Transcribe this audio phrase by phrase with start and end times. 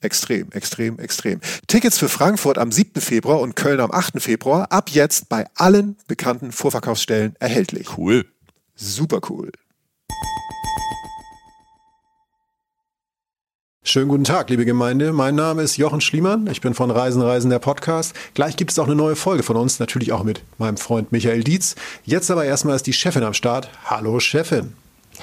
[0.00, 1.40] Extrem, extrem, extrem.
[1.66, 3.00] Tickets für Frankfurt am 7.
[3.00, 4.22] Februar und Köln am 8.
[4.22, 7.98] Februar ab jetzt bei allen bekannten Vorverkaufsstellen erhältlich.
[7.98, 8.24] Cool.
[8.76, 9.50] Super cool.
[13.82, 15.12] Schönen guten Tag, liebe Gemeinde.
[15.12, 16.46] Mein Name ist Jochen Schliemann.
[16.46, 18.14] Ich bin von Reisen, Reisen, der Podcast.
[18.34, 21.42] Gleich gibt es auch eine neue Folge von uns, natürlich auch mit meinem Freund Michael
[21.42, 21.74] Dietz.
[22.04, 23.70] Jetzt aber erstmal ist die Chefin am Start.
[23.86, 24.74] Hallo, Chefin.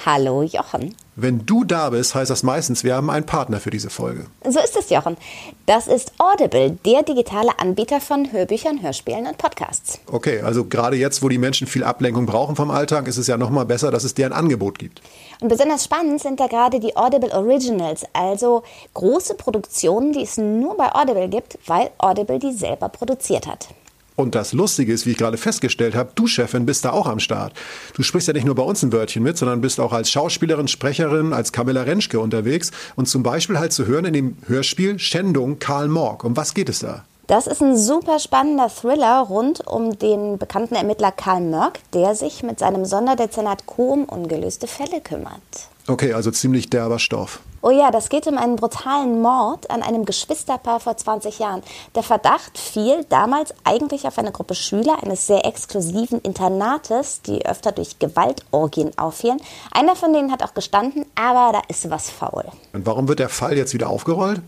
[0.04, 0.94] Hallo Jochen.
[1.14, 4.26] Wenn du da bist, heißt das meistens, wir haben einen Partner für diese Folge.
[4.44, 5.16] So ist es, Jochen.
[5.64, 9.98] Das ist Audible, der digitale Anbieter von Hörbüchern, Hörspielen und Podcasts.
[10.12, 13.38] Okay, also gerade jetzt, wo die Menschen viel Ablenkung brauchen vom Alltag, ist es ja
[13.38, 15.00] nochmal besser, dass es deren Angebot gibt.
[15.40, 20.76] Und besonders spannend sind da gerade die Audible Originals, also große Produktionen, die es nur
[20.76, 23.68] bei Audible gibt, weil Audible die selber produziert hat.
[24.16, 27.20] Und das Lustige ist, wie ich gerade festgestellt habe, du Chefin bist da auch am
[27.20, 27.52] Start.
[27.94, 30.68] Du sprichst ja nicht nur bei uns ein Wörtchen mit, sondern bist auch als Schauspielerin,
[30.68, 35.58] Sprecherin, als Camilla Rentschke unterwegs und zum Beispiel halt zu hören in dem Hörspiel Schändung
[35.58, 36.24] Karl Morg.
[36.24, 37.04] Um was geht es da?
[37.26, 42.44] Das ist ein super spannender Thriller rund um den bekannten Ermittler Karl Mörk, der sich
[42.44, 45.42] mit seinem Sonderdezernat Q um ungelöste Fälle kümmert.
[45.88, 47.40] Okay, also ziemlich derber Stoff.
[47.62, 51.62] Oh ja, das geht um einen brutalen Mord an einem Geschwisterpaar vor 20 Jahren.
[51.96, 57.72] Der Verdacht fiel damals eigentlich auf eine Gruppe Schüler eines sehr exklusiven Internates, die öfter
[57.72, 59.40] durch Gewaltorgien auffielen.
[59.72, 62.44] Einer von denen hat auch gestanden, aber da ist was faul.
[62.72, 64.42] Und warum wird der Fall jetzt wieder aufgerollt?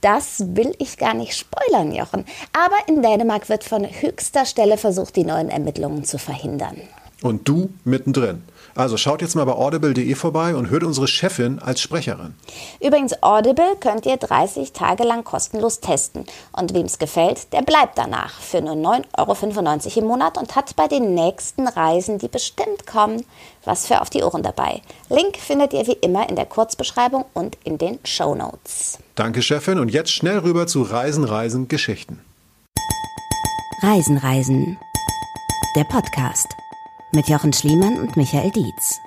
[0.00, 2.24] Das will ich gar nicht spoilern, Jochen.
[2.52, 6.76] Aber in Dänemark wird von höchster Stelle versucht, die neuen Ermittlungen zu verhindern.
[7.22, 8.42] Und du mittendrin.
[8.74, 12.34] Also schaut jetzt mal bei audible.de vorbei und hört unsere Chefin als Sprecherin.
[12.80, 16.24] Übrigens, Audible könnt ihr 30 Tage lang kostenlos testen.
[16.52, 20.76] Und wem es gefällt, der bleibt danach für nur 9,95 Euro im Monat und hat
[20.76, 23.24] bei den nächsten Reisen, die bestimmt kommen,
[23.64, 24.80] was für auf die Ohren dabei.
[25.08, 28.98] Link findet ihr wie immer in der Kurzbeschreibung und in den Show Notes.
[29.20, 29.78] Danke, Chefin.
[29.78, 32.20] Und jetzt schnell rüber zu Reisen, Reisen, Geschichten.
[33.82, 34.78] Reisen, Reisen.
[35.76, 36.46] Der Podcast
[37.12, 38.98] mit Jochen Schliemann und Michael Dietz.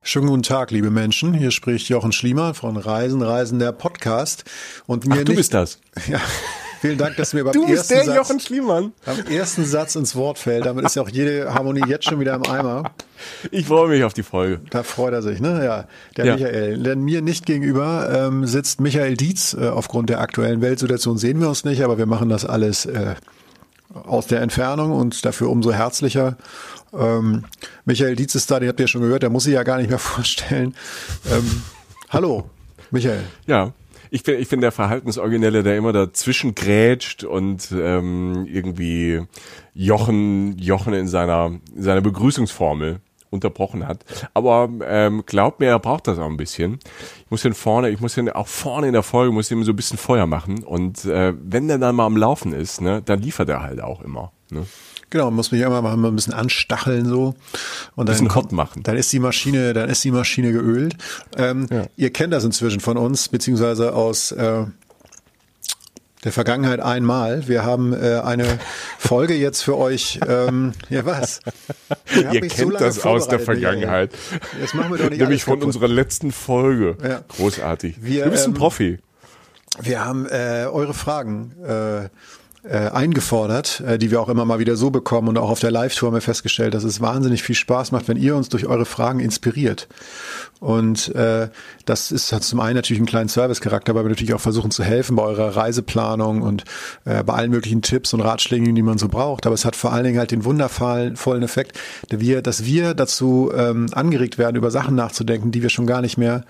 [0.00, 1.34] Schönen guten Tag, liebe Menschen.
[1.34, 4.44] Hier spricht Jochen Schliemann von Reisen, Reisen, der Podcast.
[4.86, 5.80] Und mir Ach, du nicht, bist das.
[6.06, 6.20] Ja.
[6.82, 8.92] Vielen Dank, dass mir beim du bist der Satz, Jochen Schliemann.
[9.06, 10.66] Am ersten Satz ins Wort fällt.
[10.66, 12.90] Damit ist ja auch jede Harmonie jetzt schon wieder im Eimer.
[13.52, 14.60] Ich freue mich auf die Folge.
[14.70, 15.64] Da freut er sich, ne?
[15.64, 16.34] Ja, der ja.
[16.34, 16.82] Michael.
[16.82, 19.54] Denn mir nicht gegenüber ähm, sitzt Michael Dietz.
[19.54, 23.14] Äh, aufgrund der aktuellen Weltsituation sehen wir uns nicht, aber wir machen das alles äh,
[23.94, 26.36] aus der Entfernung und dafür umso herzlicher.
[26.92, 27.44] Ähm,
[27.84, 29.88] Michael Dietz ist da, den habt ihr schon gehört, der muss sich ja gar nicht
[29.88, 30.74] mehr vorstellen.
[31.30, 31.62] Ähm,
[32.10, 32.50] hallo,
[32.90, 33.22] Michael.
[33.46, 33.72] Ja,
[34.12, 39.22] ich bin, ich bin der Verhaltensoriginelle, der immer dazwischen grätscht und ähm, irgendwie
[39.72, 44.04] Jochen, Jochen in seiner, in seiner Begrüßungsformel unterbrochen hat.
[44.34, 46.78] Aber ähm, glaubt mir, er braucht das auch ein bisschen.
[47.24, 49.72] Ich muss den vorne, ich muss den auch vorne in der Folge, muss ihm so
[49.72, 50.62] ein bisschen Feuer machen.
[50.62, 54.02] Und äh, wenn der dann mal am Laufen ist, ne, dann liefert er halt auch
[54.02, 54.30] immer.
[54.50, 54.66] Ne?
[55.12, 57.34] Genau, muss mich immer mal ein bisschen anstacheln so
[57.96, 58.82] und dann bisschen hot machen.
[58.82, 60.96] Dann ist die Maschine, dann ist die Maschine geölt.
[61.36, 61.84] Ähm, ja.
[61.96, 64.64] Ihr kennt das inzwischen von uns beziehungsweise aus äh,
[66.24, 67.46] der Vergangenheit einmal.
[67.46, 68.58] Wir haben äh, eine
[68.98, 70.18] Folge jetzt für euch.
[70.26, 71.40] Ähm, ja, was?
[72.16, 74.12] Ihr kennt so das aus der Vergangenheit.
[74.62, 76.96] Jetzt machen wir doch nicht Nämlich von unserer letzten Folge.
[77.06, 77.22] Ja.
[77.28, 77.96] Großartig.
[78.00, 78.98] Wir, du bist ein ähm, Profi.
[79.78, 82.08] Wir haben äh, eure Fragen äh,
[82.64, 85.70] äh, eingefordert, äh, die wir auch immer mal wieder so bekommen und auch auf der
[85.70, 88.84] Live-Tour haben wir festgestellt, dass es wahnsinnig viel Spaß macht, wenn ihr uns durch eure
[88.84, 89.88] Fragen inspiriert.
[90.60, 91.48] Und äh,
[91.86, 94.84] das ist hat zum einen natürlich einen kleinen Service-Charakter, weil wir natürlich auch versuchen zu
[94.84, 96.62] helfen bei eurer Reiseplanung und
[97.04, 99.44] äh, bei allen möglichen Tipps und Ratschlägen, die man so braucht.
[99.46, 101.80] Aber es hat vor allen Dingen halt den wundervollen Effekt,
[102.10, 106.00] dass wir, dass wir dazu ähm, angeregt werden, über Sachen nachzudenken, die wir schon gar
[106.00, 106.44] nicht mehr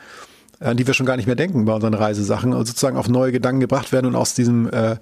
[0.63, 3.33] an die wir schon gar nicht mehr denken bei unseren Reisesachen und sozusagen auf neue
[3.33, 4.97] Gedanken gebracht werden und aus diesem äh,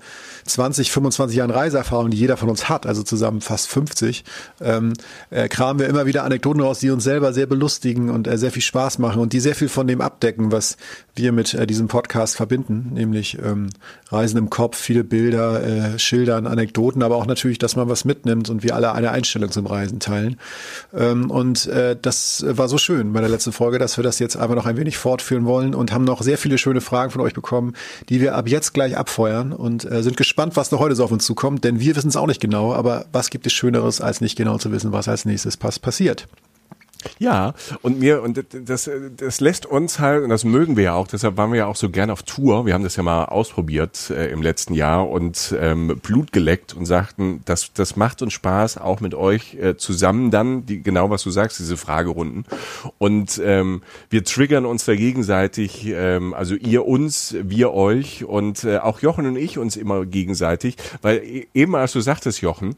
[0.47, 4.25] 20, 25 Jahren Reiseerfahrung, die jeder von uns hat, also zusammen fast 50,
[4.61, 4.95] ähm,
[5.31, 8.51] äh, kramen wir immer wieder Anekdoten raus, die uns selber sehr belustigen und äh, sehr
[8.51, 10.77] viel Spaß machen und die sehr viel von dem abdecken, was
[11.15, 13.69] wir mit äh, diesem Podcast verbinden, nämlich ähm,
[14.09, 18.49] Reisen im Kopf, viele Bilder, äh, Schildern, Anekdoten, aber auch natürlich, dass man was mitnimmt
[18.49, 20.37] und wir alle eine Einstellung zum Reisen teilen.
[20.97, 24.37] Ähm, und äh, das war so schön bei der letzten Folge, dass wir das jetzt
[24.37, 27.35] einfach noch ein wenig fortführen wollen und haben noch sehr viele schöne Fragen von euch
[27.35, 27.75] bekommen,
[28.09, 31.13] die wir ab jetzt gleich abfeuern und äh, sind gespannt, was noch heute so auf
[31.13, 34.21] uns zukommt, denn wir wissen es auch nicht genau, aber was gibt es Schöneres, als
[34.21, 36.27] nicht genau zu wissen, was als nächstes passiert.
[37.19, 41.07] Ja, und mir, und das, das lässt uns halt, und das mögen wir ja auch,
[41.07, 42.67] deshalb waren wir ja auch so gern auf Tour.
[42.67, 46.87] Wir haben das ja mal ausprobiert äh, im letzten Jahr und ähm, Blut geleckt und
[46.87, 51.23] sagten, das, das macht uns Spaß, auch mit euch äh, zusammen dann, die, genau was
[51.23, 52.45] du sagst, diese Fragerunden.
[52.99, 58.79] Und ähm, wir triggern uns da gegenseitig, ähm, also ihr uns, wir euch und äh,
[58.79, 62.75] auch Jochen und ich uns immer gegenseitig, weil e, eben als du sagtest, Jochen,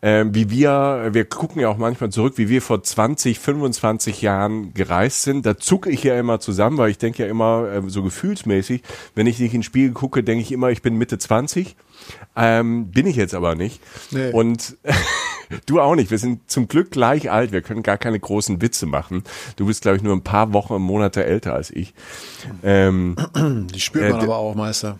[0.00, 4.22] äh, wie wir, wir gucken ja auch manchmal zurück, wie wir vor 20, 25 25
[4.22, 7.82] Jahren gereist sind, da zucke ich ja immer zusammen, weil ich denke ja immer äh,
[7.86, 8.82] so gefühlsmäßig,
[9.14, 11.76] wenn ich nicht in den Spiegel gucke, denke ich immer, ich bin Mitte 20.
[12.36, 13.80] Ähm, bin ich jetzt aber nicht.
[14.10, 14.30] Nee.
[14.30, 14.76] Und
[15.66, 16.10] du auch nicht.
[16.10, 17.52] Wir sind zum Glück gleich alt.
[17.52, 19.24] Wir können gar keine großen Witze machen.
[19.56, 21.94] Du bist, glaube ich, nur ein paar Wochen, Monate älter als ich.
[22.62, 23.16] Ähm,
[23.74, 24.98] Die spürt man äh, aber auch, Meister.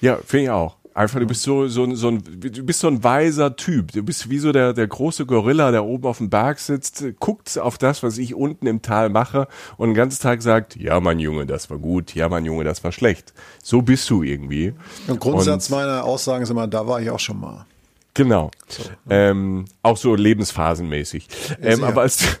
[0.00, 0.76] Ja, finde ich auch.
[0.94, 3.90] Einfach, du bist so, so, so ein, du bist so ein weiser Typ.
[3.90, 7.58] Du bist wie so der, der große Gorilla, der oben auf dem Berg sitzt, guckt
[7.58, 11.18] auf das, was ich unten im Tal mache und den ganzen Tag sagt, ja, mein
[11.18, 13.34] Junge, das war gut, ja, mein Junge, das war schlecht.
[13.60, 14.72] So bist du irgendwie.
[15.08, 17.66] Im Grundsatz und, meiner Aussagen ist immer, da war ich auch schon mal.
[18.14, 18.52] Genau.
[18.68, 21.26] So, ähm, auch so lebensphasenmäßig.
[21.60, 22.38] Ähm, aber als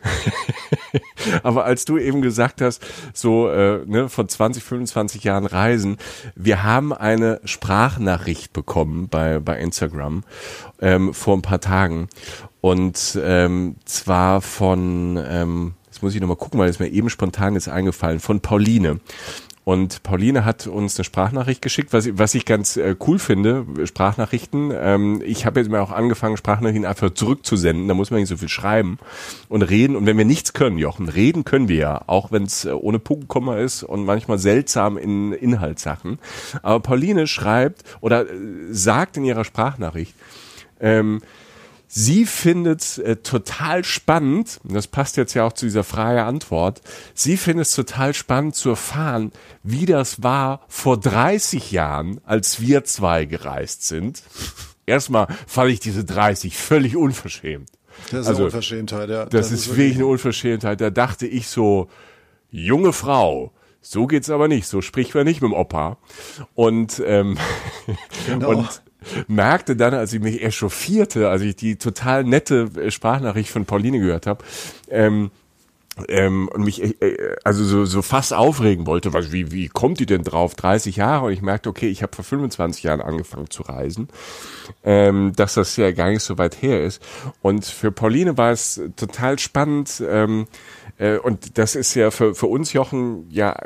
[1.42, 5.98] aber als du eben gesagt hast, so äh, ne, von 20, 25 Jahren Reisen,
[6.34, 10.24] wir haben eine Sprachnachricht bekommen bei, bei Instagram
[10.80, 12.08] ähm, vor ein paar Tagen.
[12.60, 17.56] Und ähm, zwar von, ähm, jetzt muss ich nochmal gucken, weil es mir eben spontan
[17.56, 19.00] ist eingefallen, von Pauline.
[19.64, 24.70] Und Pauline hat uns eine Sprachnachricht geschickt, was, was ich ganz äh, cool finde, Sprachnachrichten.
[24.74, 27.88] Ähm, ich habe jetzt mal auch angefangen, Sprachnachrichten einfach zurückzusenden.
[27.88, 28.98] Da muss man nicht so viel schreiben
[29.48, 29.96] und reden.
[29.96, 32.98] Und wenn wir nichts können, Jochen, reden können wir ja, auch wenn es äh, ohne
[32.98, 36.18] Punktkomma ist und manchmal seltsam in Inhaltssachen.
[36.62, 38.34] Aber Pauline schreibt oder äh,
[38.70, 40.14] sagt in ihrer Sprachnachricht,
[40.78, 41.22] ähm,
[41.96, 46.80] Sie findet äh, total spannend, das passt jetzt ja auch zu dieser freie Antwort,
[47.14, 49.30] sie findet es total spannend zu erfahren,
[49.62, 54.24] wie das war vor 30 Jahren, als wir zwei gereist sind.
[54.86, 57.70] Erstmal fand ich diese 30 völlig unverschämt.
[58.10, 59.26] Das ist also, eine Unverschämtheit, ja.
[59.26, 60.80] Das, das ist, ist wirklich eine Unverschämtheit.
[60.80, 61.88] Da dachte ich so,
[62.50, 64.66] junge Frau, so geht's aber nicht.
[64.66, 65.98] So spricht man nicht mit dem Opa.
[66.54, 67.38] Und ähm,
[68.26, 68.48] genau.
[68.48, 68.82] und
[69.28, 74.26] merkte dann, als ich mich echauffierte, als ich die total nette Sprachnachricht von Pauline gehört
[74.26, 74.44] habe,
[74.88, 75.30] ähm,
[76.08, 80.00] ähm, und mich äh, äh, also so, so fast aufregen wollte, was, wie, wie kommt
[80.00, 80.54] die denn drauf?
[80.54, 84.08] 30 Jahre und ich merkte, okay, ich habe vor 25 Jahren angefangen zu reisen,
[84.82, 87.00] ähm, dass das ja gar nicht so weit her ist.
[87.42, 90.46] Und für Pauline war es total spannend ähm,
[90.98, 93.56] äh, und das ist ja für, für uns, Jochen, ja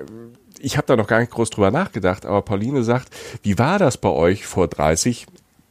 [0.60, 3.08] ich habe da noch gar nicht groß drüber nachgedacht, aber Pauline sagt,
[3.42, 5.26] wie war das bei euch vor 30,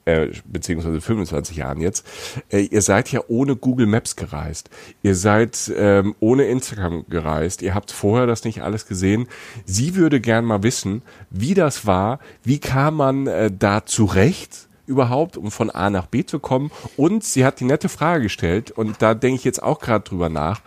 [0.05, 2.05] äh, beziehungsweise 25 Jahren jetzt?
[2.50, 4.69] Äh, ihr seid ja ohne Google Maps gereist.
[5.03, 7.62] Ihr seid ähm, ohne Instagram gereist.
[7.62, 9.27] Ihr habt vorher das nicht alles gesehen.
[9.65, 12.19] Sie würde gern mal wissen, wie das war.
[12.43, 14.67] Wie kam man äh, da zurecht?
[14.88, 16.72] Überhaupt, um von A nach B zu kommen?
[16.96, 20.29] Und sie hat die nette Frage gestellt, und da denke ich jetzt auch gerade drüber
[20.29, 20.62] nach,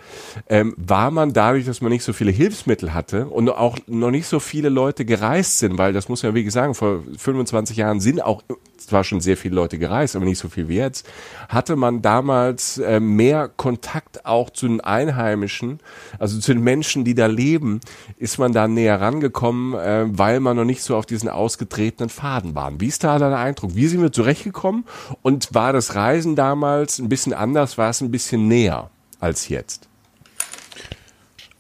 [0.49, 4.27] ähm, war man dadurch, dass man nicht so viele Hilfsmittel hatte und auch noch nicht
[4.27, 8.00] so viele Leute gereist sind, weil das muss man ja wirklich sagen, vor 25 Jahren
[8.00, 8.43] sind auch
[8.80, 11.08] zwar schon sehr viele Leute gereist, aber nicht so viel wie jetzt,
[11.49, 15.80] hatte man damals äh, mehr Kontakt auch zu den Einheimischen,
[16.18, 17.80] also zu den Menschen, die da leben,
[18.16, 22.54] ist man da näher rangekommen, äh, weil man noch nicht so auf diesen ausgetretenen Faden
[22.54, 22.72] war.
[22.80, 23.75] Wie ist da dein Eindruck?
[23.75, 24.84] Wie sind wir zurechtgekommen
[25.22, 29.88] und war das Reisen damals ein bisschen anders, war es ein bisschen näher als jetzt?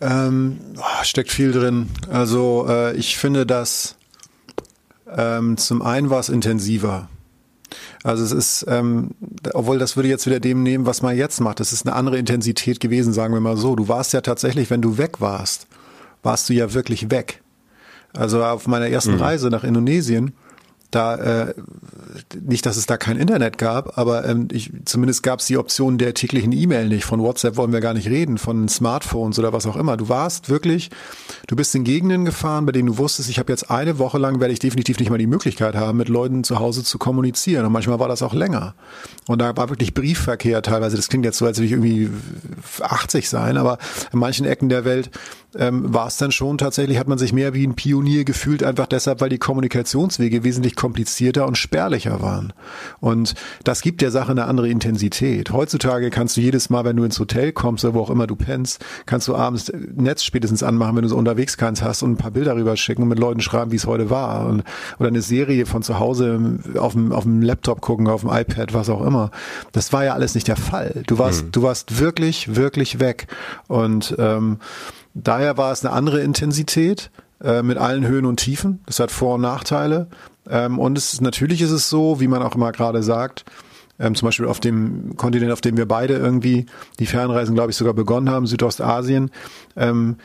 [0.00, 0.58] Ähm,
[1.02, 1.90] steckt viel drin.
[2.10, 3.96] Also äh, ich finde, dass
[5.16, 7.08] ähm, zum einen war es intensiver.
[8.02, 9.10] Also es ist, ähm,
[9.54, 11.60] obwohl das würde jetzt wieder dem nehmen, was man jetzt macht.
[11.60, 13.76] Das ist eine andere Intensität gewesen, sagen wir mal so.
[13.76, 15.66] Du warst ja tatsächlich, wenn du weg warst,
[16.22, 17.42] warst du ja wirklich weg.
[18.12, 19.20] Also auf meiner ersten mhm.
[19.20, 20.32] Reise nach Indonesien,
[20.90, 21.54] da äh,
[22.40, 25.98] nicht, dass es da kein Internet gab, aber ähm, ich, zumindest gab es die Option
[25.98, 27.04] der täglichen E-Mail nicht.
[27.04, 29.96] Von WhatsApp wollen wir gar nicht reden, von Smartphones oder was auch immer.
[29.96, 30.90] Du warst wirklich,
[31.46, 34.40] du bist in Gegenden gefahren, bei denen du wusstest, ich habe jetzt eine Woche lang,
[34.40, 37.64] werde ich definitiv nicht mal die Möglichkeit haben, mit Leuten zu Hause zu kommunizieren.
[37.64, 38.74] Und manchmal war das auch länger.
[39.26, 40.96] Und da war wirklich Briefverkehr teilweise.
[40.96, 42.10] Das klingt jetzt so, als würde ich irgendwie
[42.80, 43.78] 80 sein, aber
[44.12, 45.10] in manchen Ecken der Welt
[45.56, 48.86] ähm, war es dann schon tatsächlich, hat man sich mehr wie ein Pionier gefühlt, einfach
[48.86, 52.52] deshalb, weil die Kommunikationswege wesentlich komplizierter und spärlicher waren.
[53.00, 53.34] Und
[53.64, 55.52] das gibt der Sache eine andere Intensität.
[55.52, 58.34] Heutzutage kannst du jedes Mal, wenn du ins Hotel kommst oder wo auch immer du
[58.34, 62.16] pennst, kannst du abends Netz spätestens anmachen, wenn du so unterwegs keins hast und ein
[62.16, 64.46] paar Bilder rüberschicken und mit Leuten schreiben, wie es heute war.
[64.46, 64.64] Und,
[64.98, 68.74] oder eine Serie von zu Hause auf dem, auf dem Laptop gucken, auf dem iPad,
[68.74, 69.30] was auch immer.
[69.72, 71.02] Das war ja alles nicht der Fall.
[71.06, 71.52] Du warst, mhm.
[71.52, 73.26] du warst wirklich, wirklich weg.
[73.68, 74.58] Und ähm,
[75.14, 77.10] Daher war es eine andere Intensität
[77.42, 78.80] äh, mit allen Höhen und Tiefen.
[78.86, 80.06] Das hat Vor- und Nachteile.
[80.48, 83.44] Ähm, und es natürlich ist es so, wie man auch immer gerade sagt,
[83.98, 86.66] ähm, zum Beispiel auf dem Kontinent, auf dem wir beide irgendwie
[86.98, 89.30] die Fernreisen, glaube ich, sogar begonnen haben, Südostasien.
[89.76, 90.16] Ähm,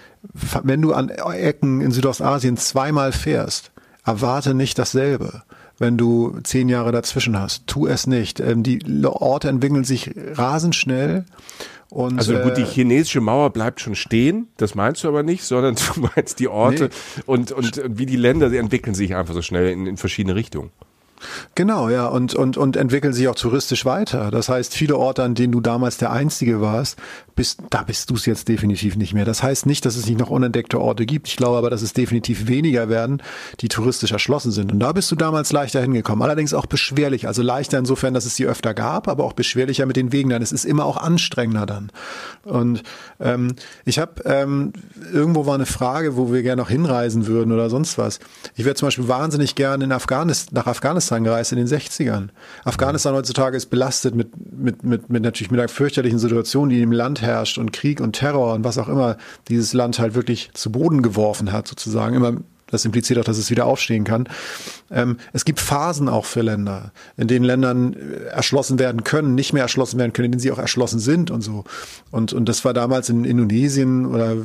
[0.64, 3.72] wenn du an Ecken in Südostasien zweimal fährst,
[4.06, 5.44] erwarte nicht dasselbe
[5.78, 7.68] wenn du zehn Jahre dazwischen hast.
[7.68, 8.42] Tu es nicht.
[8.42, 11.26] Die Orte entwickeln sich rasend schnell
[11.90, 15.44] und, also gut, die äh, chinesische Mauer bleibt schon stehen, das meinst du aber nicht,
[15.44, 17.24] sondern du meinst die Orte nee.
[17.26, 20.36] und, und, und wie die Länder, die entwickeln sich einfach so schnell in, in verschiedene
[20.36, 20.72] Richtungen.
[21.56, 24.32] Genau, ja, und, und, und entwickeln sich auch touristisch weiter.
[24.32, 26.98] Das heißt, viele Orte, an denen du damals der Einzige warst,
[27.36, 29.26] bist, da bist du es jetzt definitiv nicht mehr.
[29.26, 31.28] Das heißt nicht, dass es nicht noch unentdeckte Orte gibt.
[31.28, 33.22] Ich glaube aber, dass es definitiv weniger werden,
[33.60, 34.72] die touristisch erschlossen sind.
[34.72, 36.24] Und da bist du damals leichter hingekommen.
[36.24, 37.28] Allerdings auch beschwerlich.
[37.28, 40.42] Also leichter insofern, dass es sie öfter gab, aber auch beschwerlicher mit den Wegen dann.
[40.42, 41.92] Es ist immer auch anstrengender dann.
[42.44, 42.84] Und
[43.20, 44.74] ähm, ich habe ähm,
[45.12, 48.20] irgendwo war eine Frage, wo wir gerne noch hinreisen würden oder sonst was.
[48.56, 52.30] Ich wäre zum Beispiel wahnsinnig gerne in Afghanistan, nach Afghanistan gereist in den 60ern.
[52.64, 56.92] Afghanistan heutzutage ist belastet mit, mit, mit, mit natürlich mit einer fürchterlichen Situation, die im
[56.92, 59.18] Land herrscht und Krieg und Terror und was auch immer
[59.48, 62.16] dieses Land halt wirklich zu Boden geworfen hat, sozusagen.
[62.16, 62.38] Immer
[62.76, 64.28] das impliziert auch, dass es wieder aufstehen kann.
[64.92, 69.54] Ähm, es gibt Phasen auch für Länder, in denen Ländern äh, erschlossen werden können, nicht
[69.54, 71.64] mehr erschlossen werden können, in denen sie auch erschlossen sind und so.
[72.12, 74.36] Und, und das war damals in Indonesien oder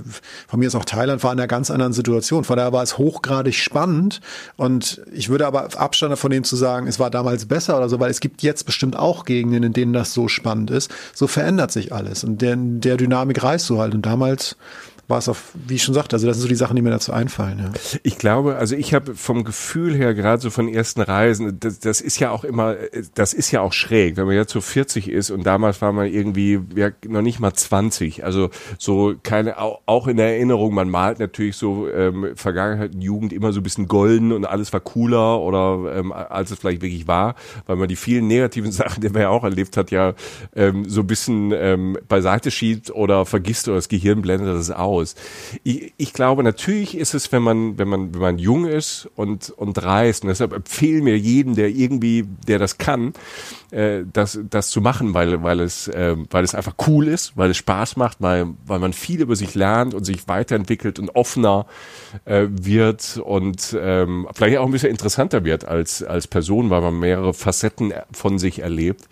[0.49, 2.45] von mir ist auch Thailand, war in einer ganz anderen Situation.
[2.45, 4.21] Von daher war es hochgradig spannend.
[4.57, 8.01] Und ich würde aber Abstand davon nehmen zu sagen, es war damals besser oder so,
[8.01, 10.91] weil es gibt jetzt bestimmt auch Gegenden, in denen das so spannend ist.
[11.15, 12.25] So verändert sich alles.
[12.25, 13.95] Und der, der Dynamik reißt du halt.
[13.95, 14.57] Und damals
[15.11, 16.91] war es auf, wie ich schon sagte, also das sind so die Sachen, die mir
[16.91, 17.59] dazu einfallen.
[17.59, 17.99] Ja.
[18.03, 22.01] Ich glaube, also ich habe vom Gefühl her, gerade so von ersten Reisen, das, das
[22.01, 22.77] ist ja auch immer,
[23.15, 26.07] das ist ja auch schräg, wenn man jetzt so 40 ist und damals war man
[26.07, 28.25] irgendwie ja, noch nicht mal 20.
[28.25, 33.33] Also so keine, auch in der Erinnerung, man malt natürlich so ähm, Vergangenheit und Jugend
[33.33, 37.09] immer so ein bisschen golden und alles war cooler oder ähm, als es vielleicht wirklich
[37.09, 37.35] war,
[37.67, 40.15] weil man die vielen negativen Sachen, die man ja auch erlebt hat, ja
[40.55, 45.00] ähm, so ein bisschen ähm, beiseite schiebt oder vergisst oder das Gehirn blendet das aus
[45.01, 45.15] aus.
[45.63, 49.51] Ich, ich glaube, natürlich ist es, wenn man, wenn man, wenn man jung ist und,
[49.51, 53.13] und reist, und deshalb empfehlen mir jeden, der irgendwie, der das kann,
[53.71, 57.51] äh, das, das zu machen, weil, weil es, äh, weil es einfach cool ist, weil
[57.51, 61.67] es Spaß macht, weil, weil man viel über sich lernt und sich weiterentwickelt und offener
[62.25, 66.99] äh, wird und ähm, vielleicht auch ein bisschen interessanter wird als, als Person, weil man
[66.99, 69.09] mehrere Facetten von sich erlebt.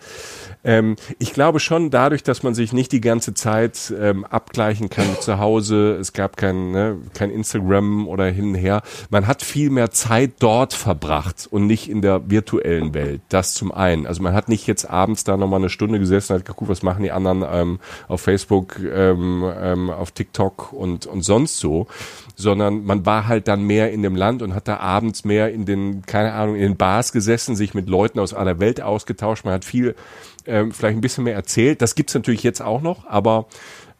[0.61, 5.05] Ähm, ich glaube schon, dadurch, dass man sich nicht die ganze Zeit ähm, abgleichen kann
[5.21, 9.69] zu Hause, es gab kein, ne, kein Instagram oder hin und her, man hat viel
[9.69, 13.21] mehr Zeit dort verbracht und nicht in der virtuellen Welt.
[13.29, 14.05] Das zum einen.
[14.05, 16.83] Also man hat nicht jetzt abends da nochmal eine Stunde gesessen und hat geguckt, was
[16.83, 21.87] machen die anderen ähm, auf Facebook, ähm, ähm, auf TikTok und, und sonst so,
[22.35, 25.65] sondern man war halt dann mehr in dem Land und hat da abends mehr in
[25.65, 29.45] den, keine Ahnung, in den Bars gesessen, sich mit Leuten aus aller Welt ausgetauscht.
[29.45, 29.95] Man hat viel
[30.49, 31.81] ähm, vielleicht ein bisschen mehr erzählt.
[31.81, 33.45] Das gibt's natürlich jetzt auch noch, aber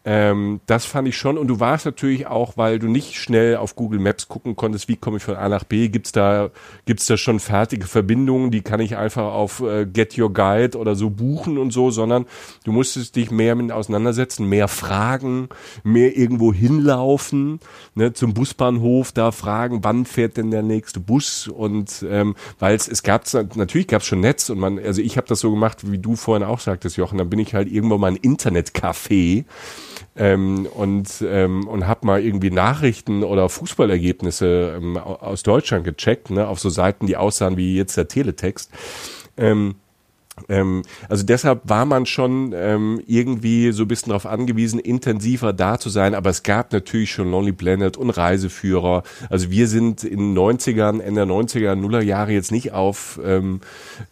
[0.02, 1.36] ähm, das fand ich schon.
[1.36, 4.96] Und du warst natürlich auch, weil du nicht schnell auf Google Maps gucken konntest, wie
[4.96, 6.50] komme ich von A nach B, gibt's da,
[6.86, 10.94] gibt's da schon fertige Verbindungen, die kann ich einfach auf äh, Get Your Guide oder
[10.94, 12.24] so buchen und so, sondern
[12.64, 15.50] du musstest dich mehr mit auseinandersetzen, mehr fragen,
[15.84, 17.60] mehr irgendwo hinlaufen,
[17.94, 22.88] ne, zum Busbahnhof, da fragen, wann fährt denn der nächste Bus und ähm, weil es,
[22.88, 25.98] es gab natürlich gab's schon Netz und man, also ich habe das so gemacht, wie
[25.98, 29.44] du vorhin auch sagtest, Jochen, dann bin ich halt irgendwann mal ein Internetcafé
[30.16, 36.46] ähm, und, ähm, und habe mal irgendwie Nachrichten oder Fußballergebnisse ähm, aus Deutschland gecheckt, ne,
[36.48, 38.70] auf so Seiten, die aussahen wie jetzt der Teletext.
[39.36, 39.76] Ähm,
[40.48, 45.78] ähm, also deshalb war man schon ähm, irgendwie so ein bisschen darauf angewiesen, intensiver da
[45.78, 49.02] zu sein, aber es gab natürlich schon Lonely Planet und Reiseführer.
[49.28, 53.60] Also wir sind in den 90ern, Ende der 90er, Nuller Jahre jetzt nicht auf ähm,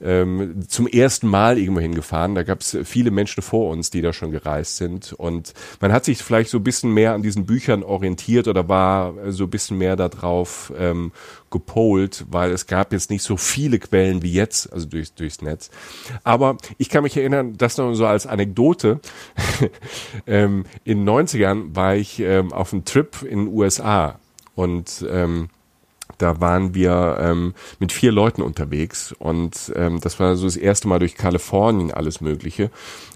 [0.01, 2.35] ähm, zum ersten Mal irgendwo hingefahren.
[2.35, 6.05] Da gab es viele Menschen vor uns, die da schon gereist sind und man hat
[6.05, 9.79] sich vielleicht so ein bisschen mehr an diesen Büchern orientiert oder war so ein bisschen
[9.79, 11.13] mehr darauf ähm,
[11.51, 15.71] gepolt, weil es gab jetzt nicht so viele Quellen wie jetzt, also durch, durchs Netz.
[16.25, 19.01] Aber ich kann mich erinnern, das noch so als Anekdote.
[20.27, 24.19] ähm, in den 90ern war ich ähm, auf einem Trip in den USA
[24.55, 25.49] und ähm,
[26.19, 30.89] da waren wir ähm, mit vier Leuten unterwegs und ähm, das war so das erste
[30.89, 32.71] Mal durch Kalifornien alles Mögliche.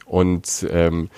[0.06, 1.08] Und ähm,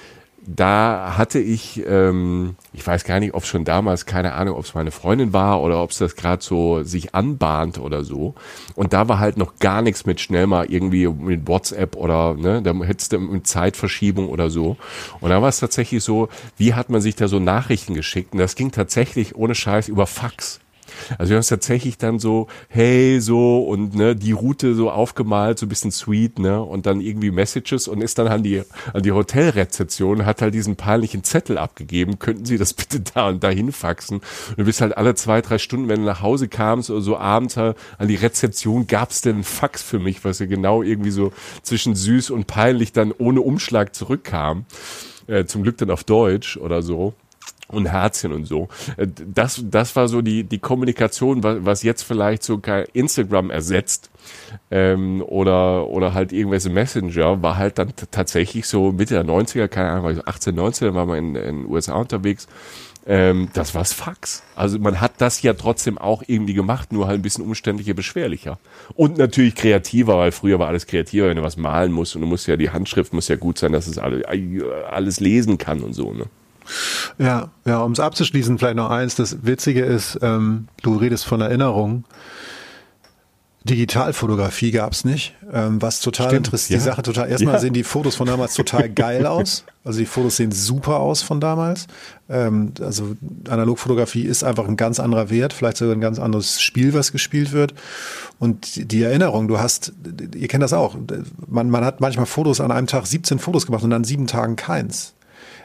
[0.47, 4.75] da hatte ich, ähm, ich weiß gar nicht, ob schon damals, keine Ahnung, ob es
[4.75, 8.35] meine Freundin war oder ob es das gerade so sich anbahnt oder so.
[8.75, 12.63] Und da war halt noch gar nichts mit schnell mal irgendwie mit WhatsApp oder, ne,
[12.63, 14.77] da hättest du mit Zeitverschiebung oder so.
[15.21, 18.33] Und da war es tatsächlich so, wie hat man sich da so Nachrichten geschickt?
[18.33, 20.61] Und das ging tatsächlich ohne Scheiß über Fax.
[21.19, 25.59] Also wir haben es tatsächlich dann so, hey, so und ne, die Route so aufgemalt,
[25.59, 29.03] so ein bisschen sweet, ne, und dann irgendwie Messages und ist dann an die, an
[29.03, 33.73] die Hotelrezeption, hat halt diesen peinlichen Zettel abgegeben, könnten Sie das bitte da und dahin
[33.73, 34.19] faxen?
[34.51, 37.17] Und du bist halt alle zwei, drei Stunden, wenn du nach Hause kamst oder so
[37.17, 41.11] abends halt an die Rezeption, gab's denn einen Fax für mich, was ja genau irgendwie
[41.11, 41.33] so
[41.63, 44.65] zwischen süß und peinlich dann ohne Umschlag zurückkam.
[45.27, 47.15] Äh, zum Glück dann auf Deutsch oder so
[47.69, 48.69] und Herzchen und so.
[48.97, 54.11] Äh, das, das war so die, die Kommunikation, was, jetzt vielleicht sogar Instagram ersetzt
[54.71, 59.91] ähm, oder, oder halt irgendwelche Messenger, war halt dann tatsächlich so Mitte der 90er, keine
[59.91, 62.47] Ahnung, 18, 19, war man in, in den USA unterwegs.
[63.07, 64.43] Ähm, das war's Fax.
[64.57, 68.59] Also man hat das ja trotzdem auch irgendwie gemacht, nur halt ein bisschen umständlicher, beschwerlicher.
[68.95, 72.27] Und natürlich kreativer, weil früher war alles kreativer, wenn du was malen musst und du
[72.27, 74.27] musst ja, die Handschrift muss ja gut sein, dass es alle,
[74.91, 76.25] alles lesen kann und so, ne?
[77.19, 79.15] Ja, ja, um es abzuschließen, vielleicht noch eins.
[79.15, 82.05] Das Witzige ist, ähm, du redest von Erinnerungen.
[83.65, 86.71] Digitalfotografie gab's nicht, ähm, was total interessant.
[86.71, 86.77] Ja.
[86.77, 87.29] Die Sache total.
[87.31, 87.61] Erstmal ja.
[87.61, 89.65] sehen die Fotos von damals total geil aus.
[89.85, 91.87] Also die Fotos sehen super aus von damals.
[92.29, 93.17] Ähm, also
[93.49, 97.53] Analogfotografie ist einfach ein ganz anderer Wert, vielleicht sogar ein ganz anderes Spiel, was gespielt
[97.53, 97.73] wird.
[98.39, 99.95] Und die Erinnerung, du hast,
[100.35, 100.99] ihr kennt das auch.
[101.47, 104.57] Man, man hat manchmal Fotos an einem Tag 17 Fotos gemacht und an sieben Tagen
[104.57, 105.15] keins.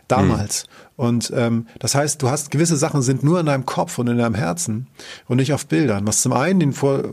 [0.08, 0.64] Damals.
[0.64, 0.70] Hm.
[1.00, 4.18] Und ähm, das heißt, du hast gewisse Sachen sind nur in deinem Kopf und in
[4.18, 4.88] deinem Herzen
[5.30, 6.06] und nicht auf Bildern.
[6.06, 7.04] Was zum einen den Vor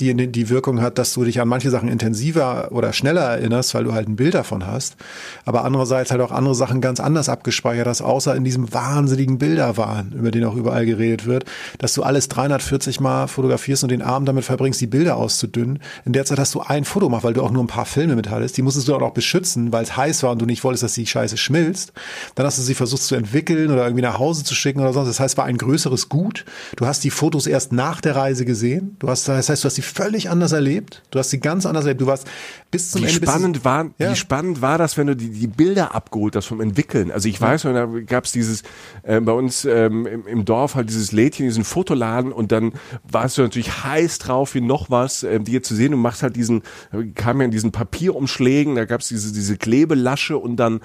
[0.00, 3.84] die, die Wirkung hat, dass du dich an manche Sachen intensiver oder schneller erinnerst, weil
[3.84, 4.96] du halt ein Bild davon hast.
[5.44, 10.12] Aber andererseits halt auch andere Sachen ganz anders abgespeichert hast, außer in diesem wahnsinnigen Bilderwahn,
[10.12, 11.44] über den auch überall geredet wird,
[11.76, 15.80] dass du alles 340 Mal fotografierst und den Abend damit verbringst, die Bilder auszudünnen.
[16.06, 18.16] In der Zeit hast du ein Foto gemacht, weil du auch nur ein paar Filme
[18.16, 18.56] mit hattest.
[18.56, 20.94] Die musstest du auch noch beschützen, weil es heiß war und du nicht wolltest, dass
[20.94, 21.92] die Scheiße schmilzt.
[22.34, 24.92] Dann hast du sie versucht, versuchst zu entwickeln oder irgendwie nach Hause zu schicken oder
[24.92, 25.08] sonst.
[25.08, 26.44] Das heißt, es war ein größeres Gut.
[26.76, 28.96] Du hast die Fotos erst nach der Reise gesehen.
[28.98, 31.02] Du hast, das heißt, du hast sie völlig anders erlebt.
[31.10, 32.00] Du hast sie ganz anders erlebt.
[32.00, 32.26] Du warst
[32.70, 33.26] bis zum wie Ende.
[33.26, 34.10] Spannend war, ja.
[34.10, 37.10] Wie spannend war das, wenn du die, die Bilder abgeholt hast vom Entwickeln?
[37.10, 38.62] Also ich weiß, da gab es dieses,
[39.02, 42.72] äh, bei uns ähm, im, im Dorf halt dieses Lädchen, diesen Fotoladen und dann
[43.04, 45.92] warst du natürlich heiß drauf, wie noch was, äh, dir zu sehen.
[45.92, 46.62] Du machst halt diesen,
[47.14, 50.80] kam ja in diesen Papierumschlägen, da gab es diese, diese Klebelasche und dann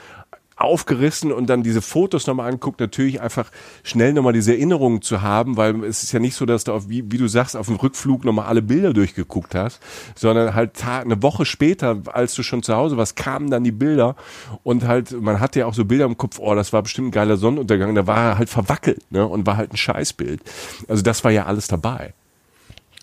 [0.59, 3.49] aufgerissen und dann diese Fotos nochmal anguckt, natürlich einfach
[3.83, 6.89] schnell nochmal diese Erinnerungen zu haben, weil es ist ja nicht so, dass du auf,
[6.89, 9.79] wie, wie du sagst, auf dem Rückflug nochmal alle Bilder durchgeguckt hast,
[10.15, 13.71] sondern halt Tag, eine Woche später, als du schon zu Hause warst, kamen dann die
[13.71, 14.15] Bilder
[14.63, 17.11] und halt, man hatte ja auch so Bilder im Kopf, oh, das war bestimmt ein
[17.11, 20.41] geiler Sonnenuntergang, da war er halt verwackelt, ne, und war halt ein Scheißbild.
[20.87, 22.13] Also das war ja alles dabei.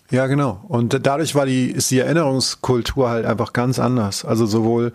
[0.09, 0.63] Ja, genau.
[0.69, 4.23] Und dadurch war die, ist die Erinnerungskultur halt einfach ganz anders.
[4.23, 4.93] Also sowohl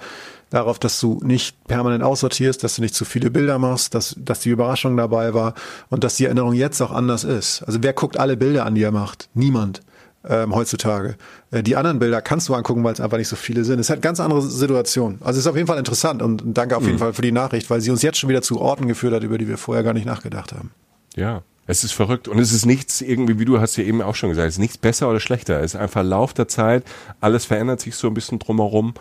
[0.53, 4.41] darauf, dass du nicht permanent aussortierst, dass du nicht zu viele Bilder machst, dass, dass
[4.41, 5.55] die Überraschung dabei war
[5.89, 7.63] und dass die Erinnerung jetzt auch anders ist.
[7.63, 9.29] Also wer guckt alle Bilder an, die er macht?
[9.35, 9.81] Niemand.
[10.29, 11.17] Ähm, heutzutage.
[11.51, 13.81] Äh, die anderen Bilder kannst du angucken, weil es einfach nicht so viele sind.
[13.81, 15.19] Es hat ganz andere Situation.
[15.21, 17.01] Also es ist auf jeden Fall interessant und danke auf jeden mhm.
[17.01, 19.37] Fall für die Nachricht, weil sie uns jetzt schon wieder zu Orten geführt hat, über
[19.37, 20.71] die wir vorher gar nicht nachgedacht haben.
[21.17, 24.15] Ja, es ist verrückt und es ist nichts irgendwie, wie du hast ja eben auch
[24.15, 25.61] schon gesagt, es ist nichts besser oder schlechter.
[25.61, 26.85] Es ist einfach Lauf der Zeit,
[27.21, 28.95] alles verändert sich so ein bisschen drumherum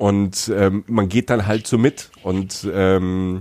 [0.00, 3.40] und ähm, man geht dann halt so mit und ähm,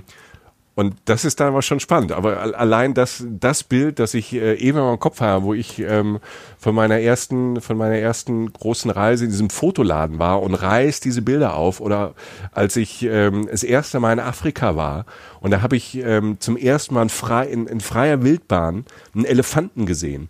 [0.76, 2.12] und das ist dann aber schon spannend.
[2.12, 6.20] Aber allein das, das Bild, das ich äh, eben meinem Kopf habe, wo ich ähm,
[6.58, 11.22] von meiner ersten, von meiner ersten großen Reise in diesem Fotoladen war und reiß diese
[11.22, 11.80] Bilder auf.
[11.80, 12.14] Oder
[12.52, 15.06] als ich ähm, das erste Mal in Afrika war
[15.40, 19.26] und da habe ich ähm, zum ersten Mal in, frei, in, in freier Wildbahn einen
[19.26, 20.28] Elefanten gesehen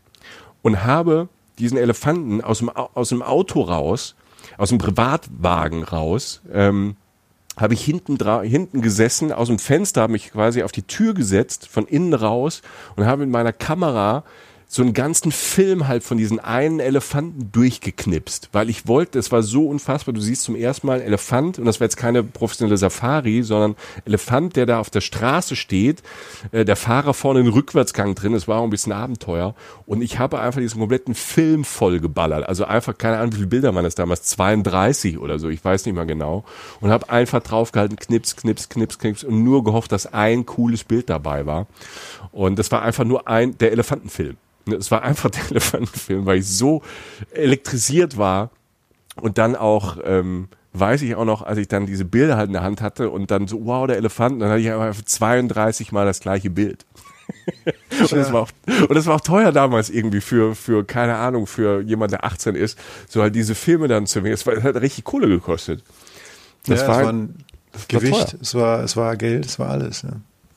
[0.61, 4.15] und habe diesen Elefanten aus dem, aus dem Auto raus
[4.58, 6.41] aus dem Privatwagen raus.
[6.52, 6.95] Ähm,
[7.58, 11.67] habe ich hinten, hinten gesessen, aus dem Fenster, habe mich quasi auf die Tür gesetzt,
[11.67, 12.62] von innen raus
[12.95, 14.23] und habe mit meiner Kamera
[14.71, 19.41] so einen ganzen Film halt von diesen einen Elefanten durchgeknipst, weil ich wollte, es war
[19.41, 22.77] so unfassbar, du siehst zum ersten Mal einen Elefant und das war jetzt keine professionelle
[22.77, 26.03] Safari, sondern Elefant, der da auf der Straße steht,
[26.51, 29.55] äh, der Fahrer vorne in Rückwärtsgang drin, es war auch ein bisschen Abenteuer.
[29.88, 33.47] Und ich habe einfach diesen kompletten Film voll geballert, also einfach, keine Ahnung, wie viele
[33.47, 36.45] Bilder waren das damals, 32 oder so, ich weiß nicht mal genau.
[36.79, 41.10] Und habe einfach draufgehalten, knips, knips, knips, knips und nur gehofft, dass ein cooles Bild
[41.10, 41.65] dabei war.
[42.32, 44.38] Und das war einfach nur ein, der Elefantenfilm.
[44.71, 46.82] Es war einfach der Elefantenfilm, weil ich so
[47.32, 48.51] elektrisiert war
[49.15, 52.53] und dann auch, ähm, weiß ich auch noch, als ich dann diese Bilder halt in
[52.53, 56.05] der Hand hatte und dann so, wow, der Elefant, dann hatte ich einfach 32 Mal
[56.05, 56.86] das gleiche Bild.
[57.99, 61.47] und, das war auch, und das war auch teuer damals irgendwie für, für, keine Ahnung,
[61.47, 62.77] für jemand, der 18 ist,
[63.08, 64.34] so halt diese Filme dann zu wählen.
[64.34, 65.84] Es hat richtig Kohle gekostet.
[66.65, 67.36] Das ja, war, es war ein
[67.88, 70.01] Gewicht, war es war, es war Geld, es war alles.
[70.01, 70.10] Ja.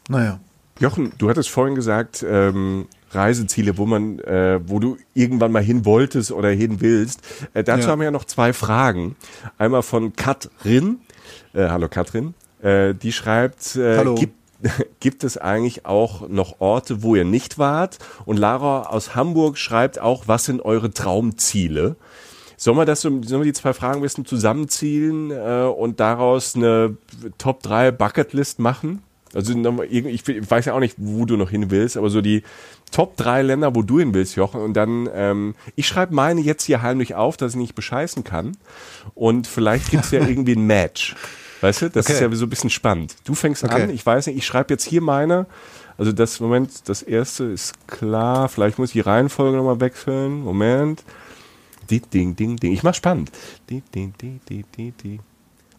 [0.08, 0.40] Naja.
[0.80, 5.84] Jochen, du hattest vorhin gesagt, ähm, Reiseziele, wo man, äh, wo du irgendwann mal hin
[5.84, 7.20] wolltest oder hin willst.
[7.54, 7.88] Äh, dazu ja.
[7.88, 9.16] haben wir ja noch zwei Fragen.
[9.58, 11.00] Einmal von Katrin.
[11.54, 12.34] Äh, hallo Katrin.
[12.62, 14.14] Äh, die schreibt, äh, hallo.
[14.14, 14.34] Gibt,
[15.00, 17.98] gibt es eigentlich auch noch Orte, wo ihr nicht wart?
[18.24, 21.96] Und Lara aus Hamburg schreibt auch, was sind eure Traumziele?
[22.56, 26.54] Sollen wir das so, sollen wir die zwei Fragen ein bisschen zusammenziehen äh, und daraus
[26.54, 26.96] eine
[27.36, 29.02] Top 3 Bucketlist machen?
[29.34, 29.54] Also
[29.88, 32.42] ich weiß ja auch nicht, wo du noch hin willst, aber so die
[32.90, 34.60] Top drei Länder, wo du hin willst, Jochen.
[34.60, 38.56] Und dann, ähm, ich schreibe meine jetzt hier heimlich auf, dass ich nicht bescheißen kann.
[39.14, 41.16] Und vielleicht gibt's ja irgendwie ein Match.
[41.62, 42.14] Weißt du, das okay.
[42.14, 43.14] ist ja so ein bisschen spannend.
[43.24, 43.84] Du fängst okay.
[43.84, 45.46] an, ich weiß nicht, ich schreibe jetzt hier meine.
[45.96, 48.48] Also das Moment, das erste ist klar.
[48.48, 50.42] Vielleicht muss ich die Reihenfolge nochmal wechseln.
[50.42, 51.04] Moment.
[51.90, 52.72] Ding, ding, ding, ding.
[52.72, 53.30] Ich mach spannend.
[53.70, 55.20] Ding, ding, ding, ding, ding, ding.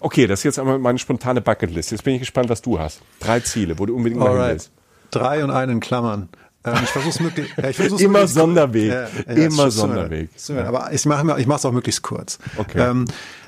[0.04, 1.92] Okay, das ist jetzt einmal meine spontane Bucketlist.
[1.92, 3.02] Jetzt bin ich gespannt, was du hast.
[3.22, 4.72] Drei Ziele, wo du unbedingt mal hin willst.
[5.12, 6.28] Drei und einen in Klammern.
[6.66, 7.54] Ähm, ich versuche es möglich.
[7.56, 8.92] Ja, ich versuch's Immer Sonderweg.
[8.92, 10.30] Ja, ja, Immer Sonderweg.
[10.58, 12.38] Aber ich mache ich es auch möglichst kurz.
[12.58, 12.90] Okay.
[12.90, 13.06] Ähm,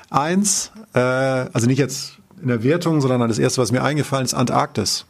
[0.09, 4.33] eins, äh, also nicht jetzt in der Wertung, sondern das erste, was mir eingefallen ist,
[4.33, 5.05] Antarktis.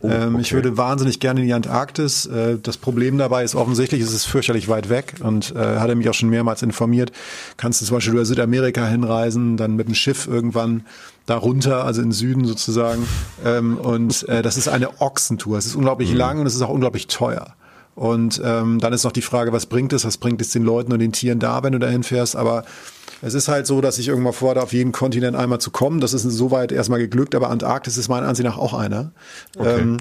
[0.00, 0.42] Oh, ähm, okay.
[0.42, 2.26] Ich würde wahnsinnig gerne in die Antarktis.
[2.26, 5.94] Äh, das Problem dabei ist offensichtlich, es ist fürchterlich weit weg und äh, hat er
[5.94, 7.12] mich auch schon mehrmals informiert.
[7.56, 10.84] Kannst du zum Beispiel über Südamerika hinreisen, dann mit dem Schiff irgendwann
[11.26, 13.06] da runter, also in Süden sozusagen.
[13.44, 15.58] Ähm, und äh, das ist eine Ochsentour.
[15.58, 16.16] Es ist unglaublich mhm.
[16.16, 17.54] lang und es ist auch unglaublich teuer.
[17.94, 20.04] Und ähm, dann ist noch die Frage, was bringt es?
[20.04, 22.36] Was bringt es den Leuten und den Tieren da, wenn du dahin fährst?
[22.36, 22.64] Aber
[23.22, 26.00] es ist halt so, dass ich irgendwann vorhatte, auf jeden Kontinent einmal zu kommen.
[26.00, 29.12] Das ist soweit erstmal geglückt, aber Antarktis ist meiner Ansicht nach auch einer.
[29.56, 29.80] Okay.
[29.80, 29.98] Ähm,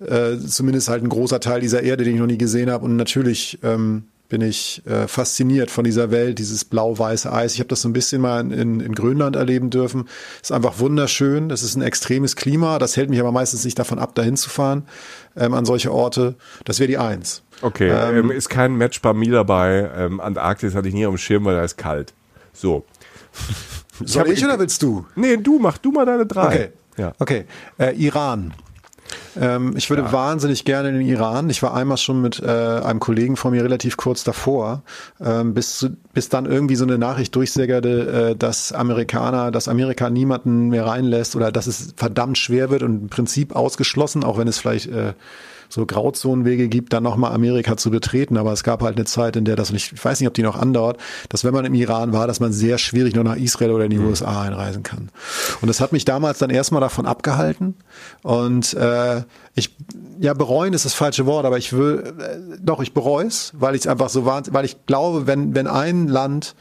[0.00, 2.84] äh, zumindest halt ein großer Teil dieser Erde, den ich noch nie gesehen habe.
[2.84, 7.54] Und natürlich ähm, bin ich äh, fasziniert von dieser Welt, dieses blau-weiße Eis.
[7.54, 10.08] Ich habe das so ein bisschen mal in, in Grönland erleben dürfen.
[10.40, 11.48] Ist einfach wunderschön.
[11.48, 12.78] Das ist ein extremes Klima.
[12.78, 14.86] Das hält mich aber meistens nicht davon ab, dahin zu fahren
[15.36, 16.34] ähm, an solche Orte.
[16.64, 17.42] Das wäre die Eins.
[17.62, 19.90] Okay, ähm, ähm, ist kein Match bei mir dabei.
[19.96, 22.12] Ähm, Antarktis hatte ich nie auf dem Schirm, weil da ist kalt.
[22.58, 22.84] So.
[24.04, 25.06] Soll ich, ich oder willst du?
[25.16, 26.46] Nee, du mach du mal deine drei.
[26.46, 26.68] Okay.
[26.96, 27.12] Ja.
[27.18, 27.44] Okay.
[27.78, 28.54] Äh, Iran.
[29.40, 30.12] Ähm, ich würde ja.
[30.12, 31.48] wahnsinnig gerne in den Iran.
[31.48, 34.82] Ich war einmal schon mit äh, einem Kollegen von mir relativ kurz davor,
[35.20, 40.68] ähm, bis, bis dann irgendwie so eine Nachricht durchsägerte, äh, dass Amerikaner, dass Amerika niemanden
[40.68, 44.58] mehr reinlässt oder dass es verdammt schwer wird und im Prinzip ausgeschlossen, auch wenn es
[44.58, 45.14] vielleicht äh,
[45.68, 48.36] so Grauzonenwege gibt, dann nochmal Amerika zu betreten.
[48.36, 50.42] Aber es gab halt eine Zeit, in der das, und ich weiß nicht, ob die
[50.42, 53.72] noch andauert, dass wenn man im Iran war, dass man sehr schwierig nur nach Israel
[53.72, 54.08] oder in die mhm.
[54.08, 55.10] USA einreisen kann.
[55.60, 57.74] Und das hat mich damals dann erstmal davon abgehalten.
[58.22, 59.22] Und äh,
[59.54, 59.76] ich,
[60.20, 63.74] ja, bereuen ist das falsche Wort, aber ich will, äh, doch, ich bereue es, weil
[63.74, 66.54] ich es einfach so war, weil ich glaube, wenn, wenn ein Land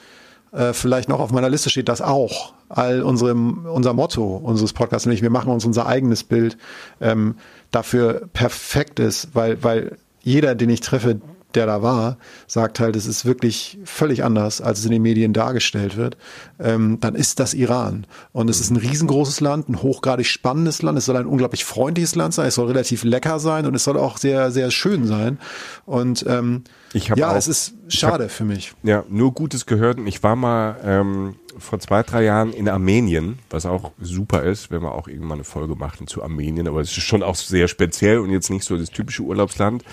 [0.52, 5.06] äh, vielleicht noch auf meiner Liste steht, das auch all unsere, unser Motto unseres Podcasts,
[5.06, 6.58] nämlich wir machen uns unser eigenes Bild,
[7.00, 7.36] ähm,
[7.72, 11.22] dafür perfekt ist, weil, weil jeder, den ich treffe,
[11.58, 15.34] der da war, sagt halt, es ist wirklich völlig anders, als es in den Medien
[15.34, 16.16] dargestellt wird,
[16.60, 18.06] ähm, dann ist das Iran.
[18.32, 22.16] Und es ist ein riesengroßes Land, ein hochgradig spannendes Land, es soll ein unglaublich freundliches
[22.16, 25.40] Land sein, es soll relativ lecker sein und es soll auch sehr, sehr schön sein.
[25.86, 28.74] Und ähm, ja, auch, es ist schade hab, für mich.
[28.84, 33.40] Ja, nur Gutes gehört und ich war mal ähm, vor zwei, drei Jahren in Armenien,
[33.50, 36.90] was auch super ist, wenn wir auch irgendwann eine Folge machen zu Armenien, aber es
[36.90, 39.84] ist schon auch sehr speziell und jetzt nicht so das typische Urlaubsland.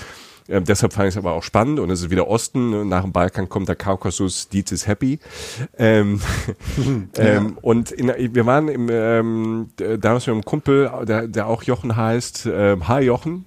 [0.48, 2.70] Äh, deshalb fand ich es aber auch spannend und es ist wieder Osten.
[2.70, 2.85] Ne?
[2.85, 5.18] Nach dem Balkan kommt der Kaukasus, Dietz ist happy.
[5.78, 6.20] Ähm,
[7.18, 9.68] ähm, und in, wir waren im, ähm,
[10.00, 13.46] damals mit einem Kumpel, der, der auch Jochen heißt, äh, Hi Jochen.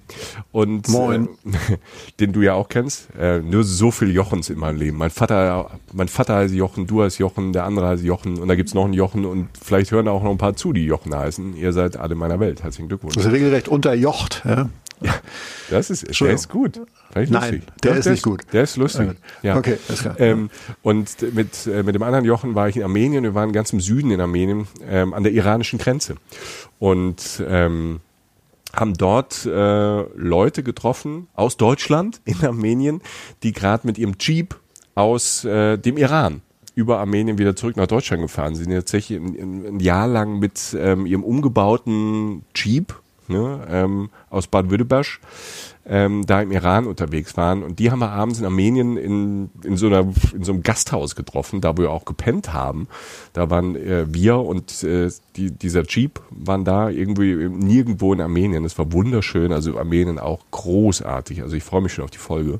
[0.52, 1.30] Und Moin.
[1.46, 1.78] Äh,
[2.20, 3.10] den du ja auch kennst.
[3.20, 4.98] Äh, nur so viel Jochens in meinem Leben.
[4.98, 8.56] Mein Vater, mein Vater heißt Jochen, du heißt Jochen, der andere heißt Jochen und da
[8.56, 11.56] gibt's noch einen Jochen und vielleicht hören auch noch ein paar zu, die Jochen heißen.
[11.56, 12.64] Ihr seid alle meiner Welt.
[12.64, 13.16] Herzlichen Glückwunsch.
[13.16, 14.44] Das ist regelrecht unterjocht.
[14.46, 14.70] Ja?
[15.02, 15.14] Ja,
[15.70, 16.82] das ist, der ist gut.
[17.14, 17.30] Nein,
[17.84, 18.42] der Doch, ist der nicht gut.
[18.52, 19.12] Der ist lustig.
[19.44, 19.58] Ja.
[19.58, 20.20] Okay, ist klar.
[20.20, 20.50] Ähm,
[20.82, 23.24] und mit, äh, mit dem anderen Jochen war ich in Armenien.
[23.24, 26.16] Wir waren ganz im Süden in Armenien, ähm, an der iranischen Grenze.
[26.80, 28.00] Und ähm,
[28.74, 33.02] haben dort äh, Leute getroffen aus Deutschland in Armenien,
[33.44, 34.56] die gerade mit ihrem Jeep
[34.96, 36.42] aus äh, dem Iran
[36.76, 38.72] über Armenien wieder zurück nach Deutschland gefahren sind.
[38.72, 42.94] Tatsächlich ein, ein Jahr lang mit ähm, ihrem umgebauten Jeep
[43.28, 45.20] ne, ähm, aus Baden-Württemberg
[45.90, 47.64] ähm, da im Iran unterwegs waren.
[47.64, 51.16] Und die haben wir abends in Armenien in, in, so, einer, in so einem Gasthaus
[51.16, 52.88] getroffen, da wo wir auch gepennt haben.
[53.34, 58.64] Da waren äh, wir und äh, die, dieser Jeep waren da irgendwie nirgendwo in Armenien.
[58.64, 59.52] Das war wunderschön.
[59.52, 61.42] Also Armenien auch großartig.
[61.42, 62.60] Also ich freue mich schon auf die Folge.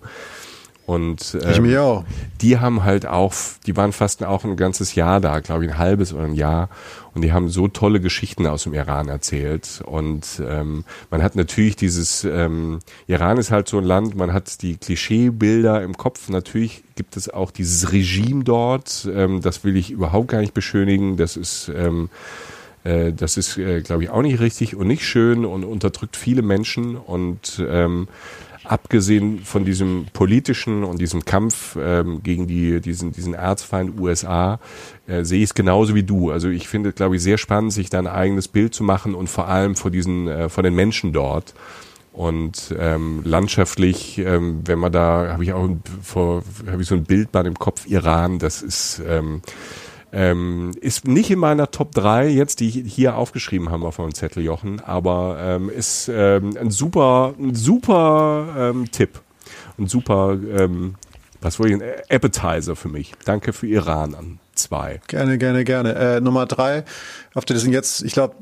[0.88, 2.06] Und ähm, ich mir auch.
[2.40, 3.34] die haben halt auch,
[3.66, 6.70] die waren fast auch ein ganzes Jahr da, glaube ich, ein halbes oder ein Jahr.
[7.14, 9.82] Und die haben so tolle Geschichten aus dem Iran erzählt.
[9.84, 14.62] Und ähm, man hat natürlich dieses, ähm, Iran ist halt so ein Land, man hat
[14.62, 16.30] die Klischeebilder im Kopf.
[16.30, 19.10] Natürlich gibt es auch dieses Regime dort.
[19.14, 21.18] Ähm, das will ich überhaupt gar nicht beschönigen.
[21.18, 22.10] Das ist ähm,
[22.88, 26.42] äh, das ist, äh, glaube ich, auch nicht richtig und nicht schön und unterdrückt viele
[26.42, 28.08] Menschen und ähm,
[28.68, 34.60] abgesehen von diesem politischen und diesem Kampf ähm, gegen die, diesen, diesen Erzfeind USA,
[35.08, 36.32] äh, sehe ich es genauso wie du.
[36.32, 39.30] Also ich finde, glaube ich, sehr spannend, sich da ein eigenes Bild zu machen und
[39.30, 41.54] vor allem vor diesen, äh, vor den Menschen dort.
[42.12, 45.70] Und ähm, landschaftlich, ähm, wenn man da, habe ich auch
[46.02, 49.44] vor, habe ich so ein Bild bei dem Kopf Iran, das ist ähm,
[50.12, 54.14] ähm, ist nicht in meiner Top 3 jetzt, die ich hier aufgeschrieben haben auf meinem
[54.14, 59.22] Zettel, Jochen, aber ähm, ist ähm, ein super, ein super ähm, Tipp.
[59.78, 60.96] Ein super, ähm,
[61.42, 63.14] was wollte ich, ein Appetizer für mich.
[63.26, 65.02] Danke für Iran an zwei.
[65.08, 65.94] Gerne, gerne, gerne.
[65.96, 66.84] Äh, Nummer drei,
[67.34, 68.36] auf der sind jetzt, ich glaube,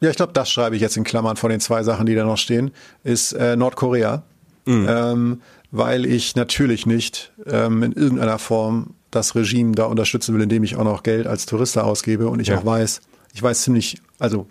[0.00, 2.24] ja, ich glaube, das schreibe ich jetzt in Klammern von den zwei Sachen, die da
[2.24, 2.70] noch stehen,
[3.02, 4.22] ist äh, Nordkorea.
[4.66, 4.86] Mhm.
[4.88, 10.76] Ähm, weil ich natürlich nicht in irgendeiner Form das Regime da unterstützen will, indem ich
[10.76, 12.58] auch noch Geld als Tourist ausgebe und ich ja.
[12.58, 13.00] auch weiß,
[13.34, 14.46] ich weiß ziemlich, also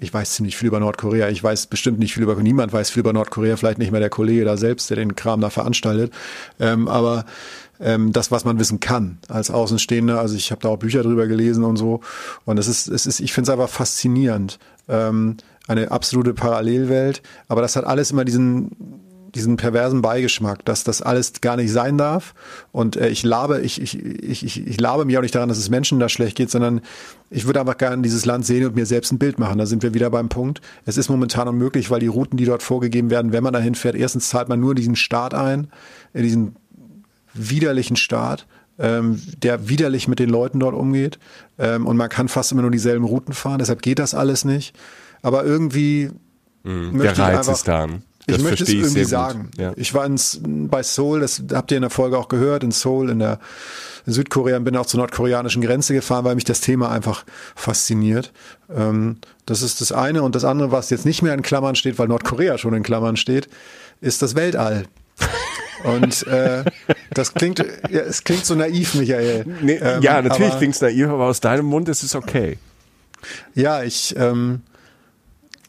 [0.00, 1.28] ich weiß ziemlich viel über Nordkorea.
[1.28, 4.08] Ich weiß bestimmt nicht viel über, niemand weiß viel über Nordkorea, vielleicht nicht mehr der
[4.08, 6.12] Kollege da selbst, der den Kram da veranstaltet.
[6.58, 7.26] Ähm, aber
[7.80, 11.26] ähm, das, was man wissen kann als Außenstehender, also ich habe da auch Bücher drüber
[11.26, 12.00] gelesen und so.
[12.46, 14.58] Und es ist, es ist, ich finde es einfach faszinierend.
[14.88, 15.36] Ähm,
[15.68, 18.72] eine absolute Parallelwelt, aber das hat alles immer diesen
[19.34, 22.34] diesen perversen Beigeschmack, dass das alles gar nicht sein darf.
[22.72, 25.58] Und äh, ich labe, ich, ich, ich, ich, ich labe mir auch nicht daran, dass
[25.58, 26.80] es Menschen da schlecht geht, sondern
[27.30, 29.58] ich würde einfach gerne dieses Land sehen und mir selbst ein Bild machen.
[29.58, 30.60] Da sind wir wieder beim Punkt.
[30.84, 33.94] Es ist momentan unmöglich, weil die Routen, die dort vorgegeben werden, wenn man dahin fährt,
[33.94, 35.68] erstens zahlt man nur diesen Staat ein,
[36.12, 36.56] in diesen
[37.34, 38.46] widerlichen Staat
[38.80, 41.18] ähm, der widerlich mit den Leuten dort umgeht.
[41.58, 44.74] Ähm, und man kann fast immer nur dieselben Routen fahren, deshalb geht das alles nicht.
[45.22, 46.10] Aber irgendwie
[46.64, 48.02] mhm, der Reiz einfach, ist dann.
[48.30, 49.50] Das ich möchte es irgendwie sagen.
[49.58, 49.72] Ja.
[49.76, 53.10] Ich war ins, bei Seoul, das habt ihr in der Folge auch gehört, in Seoul
[53.10, 53.38] in der
[54.06, 58.32] in Südkorea und bin auch zur nordkoreanischen Grenze gefahren, weil mich das Thema einfach fasziniert.
[58.74, 60.22] Ähm, das ist das eine.
[60.22, 63.16] Und das andere, was jetzt nicht mehr in Klammern steht, weil Nordkorea schon in Klammern
[63.16, 63.48] steht,
[64.00, 64.84] ist das Weltall.
[65.84, 66.64] Und äh,
[67.14, 67.58] das klingt,
[67.90, 69.46] ja, es klingt so naiv, Michael.
[69.62, 72.58] Nee, ähm, ja, natürlich klingt es naiv, aber aus deinem Mund ist es okay.
[73.54, 74.60] Ja, ich ähm,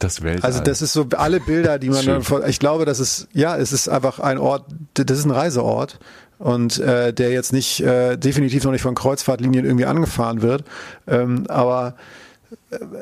[0.02, 0.50] das Weltall.
[0.50, 3.72] Also das ist so alle Bilder, die man, dann, ich glaube, das ist, ja, es
[3.72, 5.98] ist einfach ein Ort, das ist ein Reiseort
[6.38, 10.64] und äh, der jetzt nicht, äh, definitiv noch nicht von Kreuzfahrtlinien irgendwie angefahren wird,
[11.06, 11.94] ähm, aber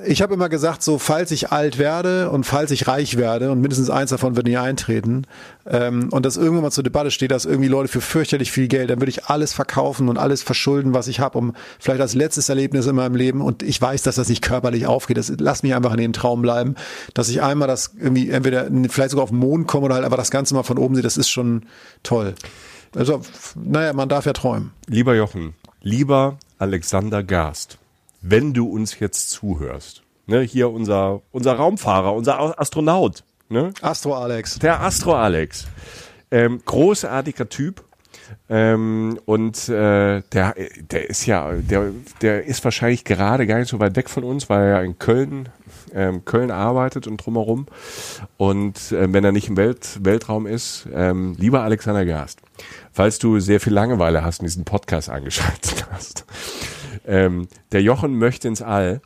[0.06, 3.60] ich habe immer gesagt, so falls ich alt werde und falls ich reich werde und
[3.60, 5.26] mindestens eins davon wird nie eintreten
[5.66, 8.90] ähm, und das irgendwann mal zur Debatte steht, dass irgendwie Leute für fürchterlich viel Geld,
[8.90, 12.48] dann würde ich alles verkaufen und alles verschulden, was ich habe, um vielleicht als letztes
[12.48, 15.16] Erlebnis in meinem Leben und ich weiß, dass das nicht körperlich aufgeht.
[15.16, 16.74] Das, lass mich einfach in den Traum bleiben,
[17.14, 20.18] dass ich einmal das irgendwie entweder vielleicht sogar auf den Mond komme oder halt einfach
[20.18, 21.02] das Ganze mal von oben sehe.
[21.02, 21.62] Das ist schon
[22.02, 22.34] toll.
[22.94, 23.20] Also,
[23.54, 24.72] naja, man darf ja träumen.
[24.86, 27.79] Lieber Jochen, lieber Alexander Gast
[28.20, 30.02] wenn du uns jetzt zuhörst.
[30.26, 33.24] Ne, hier unser, unser Raumfahrer, unser Astronaut.
[33.48, 33.72] Ne?
[33.82, 34.60] Astro Alex.
[34.60, 35.66] Der Astro Alex.
[36.30, 37.84] Ähm, großartiger Typ.
[38.48, 40.54] Ähm, und äh, der,
[40.90, 41.90] der ist ja, der,
[42.22, 45.48] der ist wahrscheinlich gerade gar nicht so weit weg von uns, weil er in Köln,
[45.92, 47.66] ähm, Köln arbeitet und drumherum.
[48.36, 52.40] Und äh, wenn er nicht im Welt, Weltraum ist, ähm, lieber Alexander Gerst,
[52.92, 56.24] falls du sehr viel Langeweile hast und diesen Podcast eingeschaltet hast,
[57.10, 59.02] ähm, der Jochen möchte ins All.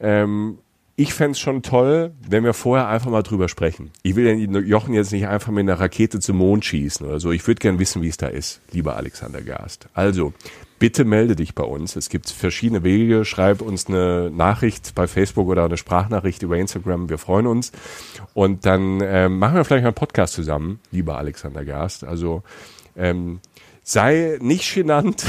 [0.00, 0.58] Ähm,
[0.96, 3.90] ich fände schon toll, wenn wir vorher einfach mal drüber sprechen.
[4.02, 7.32] Ich will den Jochen jetzt nicht einfach mit einer Rakete zum Mond schießen oder so.
[7.32, 9.88] Ich würde gern wissen, wie es da ist, lieber Alexander Gast.
[9.92, 10.32] Also,
[10.78, 11.96] bitte melde dich bei uns.
[11.96, 13.24] Es gibt verschiedene Wege.
[13.24, 17.08] Schreib uns eine Nachricht bei Facebook oder eine Sprachnachricht über Instagram.
[17.08, 17.72] Wir freuen uns.
[18.32, 22.04] Und dann ähm, machen wir vielleicht mal einen Podcast zusammen, lieber Alexander Gast.
[22.04, 22.44] Also,
[22.96, 23.40] ähm,
[23.84, 25.24] sei nicht genannt.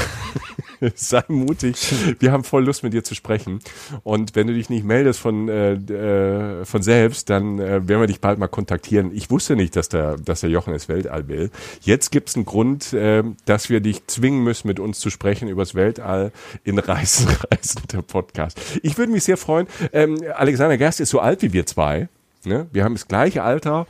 [0.94, 1.76] sei mutig.
[2.18, 3.60] Wir haben voll Lust, mit dir zu sprechen.
[4.02, 8.06] Und wenn du dich nicht meldest von, äh, äh, von selbst, dann äh, werden wir
[8.06, 9.10] dich bald mal kontaktieren.
[9.14, 11.50] Ich wusste nicht, dass der, dass der Jochen ins Weltall will.
[11.80, 15.48] Jetzt gibt es einen Grund, äh, dass wir dich zwingen müssen, mit uns zu sprechen
[15.48, 16.32] übers Weltall
[16.64, 18.60] in Reisen, Reisen der Podcast.
[18.82, 19.66] Ich würde mich sehr freuen.
[19.92, 22.08] Ähm, Alexander Gerst ist so alt wie wir zwei.
[22.44, 22.66] Ne?
[22.72, 23.86] Wir haben das gleiche Alter.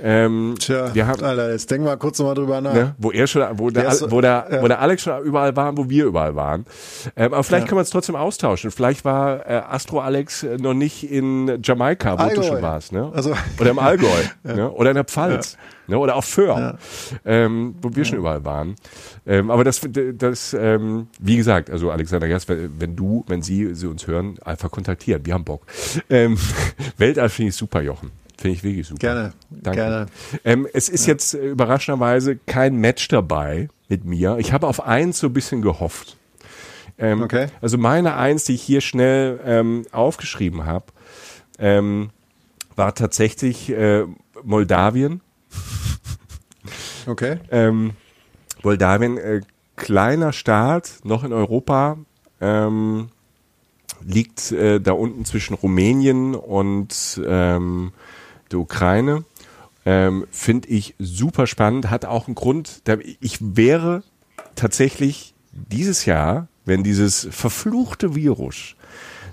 [0.00, 2.72] Ähm, Tja, wir haben, Alter, jetzt denk mal kurz nochmal drüber nach.
[2.72, 4.62] Ne, wo er schon, wo der, der wo der, ja.
[4.62, 6.66] wo der Alex schon überall war, wo wir überall waren.
[7.16, 7.68] Ähm, aber vielleicht ja.
[7.68, 8.70] können wir es trotzdem austauschen.
[8.70, 12.42] Vielleicht war äh, Astro Alex äh, noch nicht in Jamaika, wo Allgäu.
[12.42, 13.10] du schon warst, ne?
[13.12, 14.06] Also, oder im Allgäu,
[14.44, 14.54] ja.
[14.54, 14.70] ne?
[14.70, 15.56] Oder in der Pfalz.
[15.88, 15.98] Ne?
[15.98, 16.78] Oder auf Föhr,
[17.24, 18.76] ähm, wo wir schon überall waren.
[19.26, 19.80] Ähm, aber das,
[20.14, 24.70] das, ähm, wie gesagt, also Alexander wenn, wenn du, wenn Sie, Sie uns hören, einfach
[24.70, 25.24] kontaktieren.
[25.24, 25.66] Wir haben Bock.
[26.10, 26.36] Ähm,
[26.98, 28.10] Weltall finde ich super, Jochen.
[28.38, 29.00] Finde ich wirklich super.
[29.00, 29.32] Gerne.
[29.50, 29.80] Danke.
[29.80, 30.06] Gerne.
[30.44, 31.12] Ähm, es ist ja.
[31.12, 34.36] jetzt äh, überraschenderweise kein Match dabei mit mir.
[34.38, 36.16] Ich habe auf eins so ein bisschen gehofft.
[36.98, 37.48] Ähm, okay.
[37.60, 40.86] Also meine eins, die ich hier schnell ähm, aufgeschrieben habe,
[41.58, 42.10] ähm,
[42.76, 44.04] war tatsächlich äh,
[44.44, 45.20] Moldawien.
[47.06, 47.38] Okay.
[47.50, 47.92] Ähm,
[48.62, 49.40] Moldawien, äh,
[49.74, 51.98] kleiner Staat, noch in Europa,
[52.40, 53.08] ähm,
[54.04, 57.92] liegt äh, da unten zwischen Rumänien und ähm,
[58.52, 59.24] der Ukraine.
[59.84, 62.82] Ähm, Finde ich super spannend, hat auch einen Grund.
[63.20, 64.02] Ich wäre
[64.54, 68.76] tatsächlich dieses Jahr, wenn dieses verfluchte Virus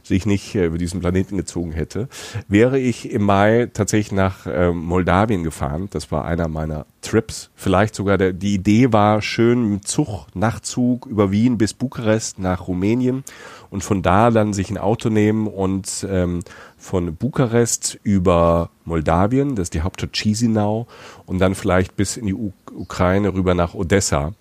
[0.07, 2.07] sich nicht äh, über diesen Planeten gezogen hätte,
[2.47, 5.87] wäre ich im Mai tatsächlich nach äh, Moldawien gefahren.
[5.91, 7.49] Das war einer meiner Trips.
[7.55, 12.67] Vielleicht sogar der, die Idee war schön mit Zug, Nachtzug über Wien bis Bukarest nach
[12.67, 13.23] Rumänien
[13.69, 16.41] und von da dann sich ein Auto nehmen und ähm,
[16.85, 20.85] von Bukarest über Moldawien, das ist die Hauptstadt Chisinau,
[21.25, 24.33] und dann vielleicht bis in die U Ukraine rüber nach Odessa.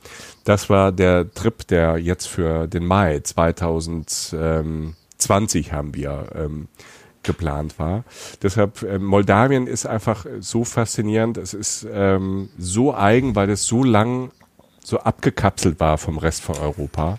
[0.44, 6.68] Das war der Trip, der jetzt für den Mai 2020 haben wir ähm,
[7.22, 8.04] geplant war.
[8.42, 11.38] Deshalb äh, Moldawien ist einfach so faszinierend.
[11.38, 14.32] Es ist ähm, so eigen, weil es so lang
[14.82, 17.18] so abgekapselt war vom Rest von Europa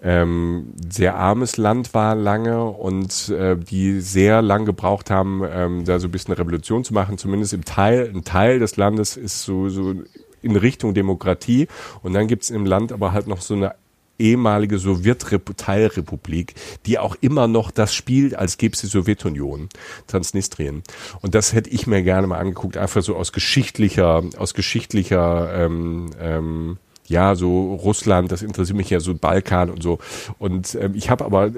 [0.00, 5.98] ähm, sehr armes Land war lange und äh, die sehr lang gebraucht haben, ähm, da
[5.98, 7.18] so ein bisschen eine Revolution zu machen.
[7.18, 9.94] Zumindest im Teil, ein Teil des Landes ist so, so
[10.40, 11.66] in Richtung Demokratie
[12.02, 13.74] und dann gibt's im Land aber halt noch so eine
[14.18, 16.54] ehemalige Sowjetteilrepublik,
[16.86, 19.68] die auch immer noch das spielt, als gäbe es die Sowjetunion,
[20.06, 20.82] Transnistrien.
[21.20, 26.10] Und das hätte ich mir gerne mal angeguckt, einfach so aus geschichtlicher, aus geschichtlicher ähm,
[26.20, 29.98] ähm, ja, so Russland, das interessiert mich ja so Balkan und so.
[30.38, 31.50] Und ähm, ich habe aber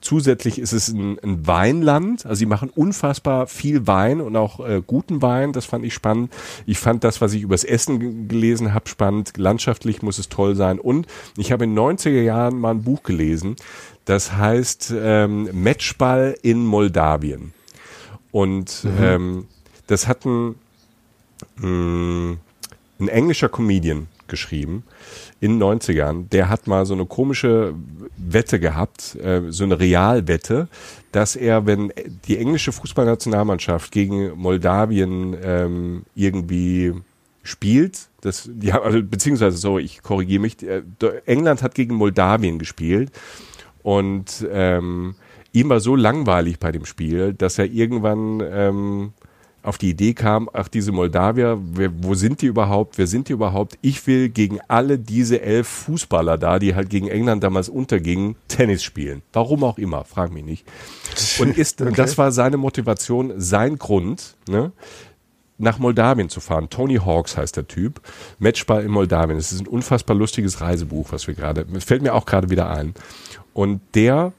[0.00, 4.82] zusätzlich ist es ein, ein Weinland, also sie machen unfassbar viel Wein und auch äh,
[4.86, 6.32] guten Wein, das fand ich spannend.
[6.66, 9.36] Ich fand das, was ich übers Essen gelesen habe, spannend.
[9.36, 10.78] Landschaftlich muss es toll sein.
[10.78, 13.56] Und ich habe in 90er Jahren mal ein Buch gelesen,
[14.04, 17.52] das heißt ähm, Matchball in Moldawien.
[18.32, 18.90] Und mhm.
[19.00, 19.46] ähm,
[19.86, 20.56] das hat ein,
[21.56, 22.38] mh, mm,
[22.98, 24.84] ein englischer Comedian geschrieben
[25.40, 27.74] in den 90ern, der hat mal so eine komische
[28.16, 30.68] Wette gehabt, äh, so eine Realwette,
[31.12, 31.92] dass er, wenn
[32.26, 36.94] die englische Fußballnationalmannschaft gegen Moldawien ähm, irgendwie
[37.42, 40.82] spielt, das, die haben, also, beziehungsweise so, ich korrigiere mich, äh,
[41.26, 43.12] England hat gegen Moldawien gespielt
[43.82, 45.14] und ähm,
[45.52, 49.12] ihm war so langweilig bei dem Spiel, dass er irgendwann ähm,
[49.66, 53.32] auf die Idee kam, ach, diese Moldawier, wer, wo sind die überhaupt, wer sind die
[53.32, 53.76] überhaupt?
[53.82, 58.84] Ich will gegen alle diese elf Fußballer da, die halt gegen England damals untergingen, Tennis
[58.84, 59.22] spielen.
[59.32, 60.66] Warum auch immer, frag mich nicht.
[61.40, 61.92] Und ist, okay.
[61.96, 64.70] das war seine Motivation, sein Grund, ne?
[65.58, 66.68] nach Moldawien zu fahren.
[66.70, 68.00] Tony Hawks heißt der Typ.
[68.38, 69.38] Matchball in Moldawien.
[69.38, 72.94] Es ist ein unfassbar lustiges Reisebuch, was wir gerade, fällt mir auch gerade wieder ein.
[73.52, 74.32] Und der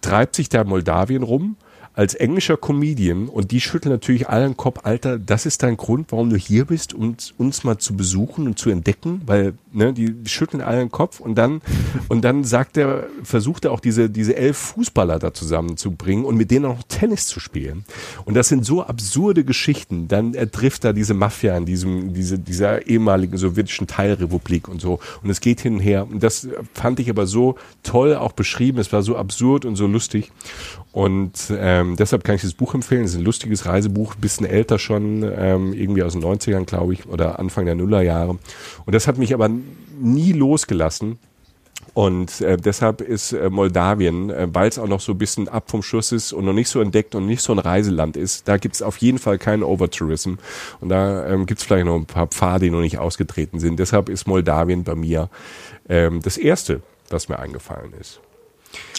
[0.00, 1.56] treibt sich da in Moldawien rum
[1.94, 6.30] als englischer Comedian und die schütteln natürlich allen Kopf, Alter, das ist dein Grund, warum
[6.30, 10.62] du hier bist, um uns mal zu besuchen und zu entdecken, weil ne, die schütteln
[10.62, 11.60] allen Kopf und dann
[12.08, 16.50] und dann sagt er, versucht er auch diese diese elf Fußballer da zusammenzubringen und mit
[16.50, 17.84] denen auch Tennis zu spielen.
[18.24, 20.08] Und das sind so absurde Geschichten.
[20.08, 24.98] Dann er trifft da diese Mafia in diesem diese dieser ehemaligen sowjetischen Teilrepublik und so
[25.22, 28.78] und es geht hin und her und das fand ich aber so toll auch beschrieben.
[28.78, 30.32] Es war so absurd und so lustig
[30.92, 33.04] und ähm, deshalb kann ich das Buch empfehlen.
[33.04, 37.06] Es ist ein lustiges Reisebuch, bisschen älter schon, ähm, irgendwie aus den 90ern, glaube ich,
[37.06, 38.38] oder Anfang der Nullerjahre.
[38.84, 39.48] Und das hat mich aber
[39.98, 41.18] nie losgelassen.
[41.94, 45.70] Und äh, deshalb ist äh, Moldawien, äh, weil es auch noch so ein bisschen ab
[45.70, 48.56] vom Schuss ist und noch nicht so entdeckt und nicht so ein Reiseland ist, da
[48.56, 50.34] gibt es auf jeden Fall keinen Overtourism.
[50.80, 53.78] Und da ähm, gibt es vielleicht noch ein paar Pfade, die noch nicht ausgetreten sind.
[53.78, 55.28] Deshalb ist Moldawien bei mir
[55.88, 58.20] ähm, das Erste, was mir eingefallen ist.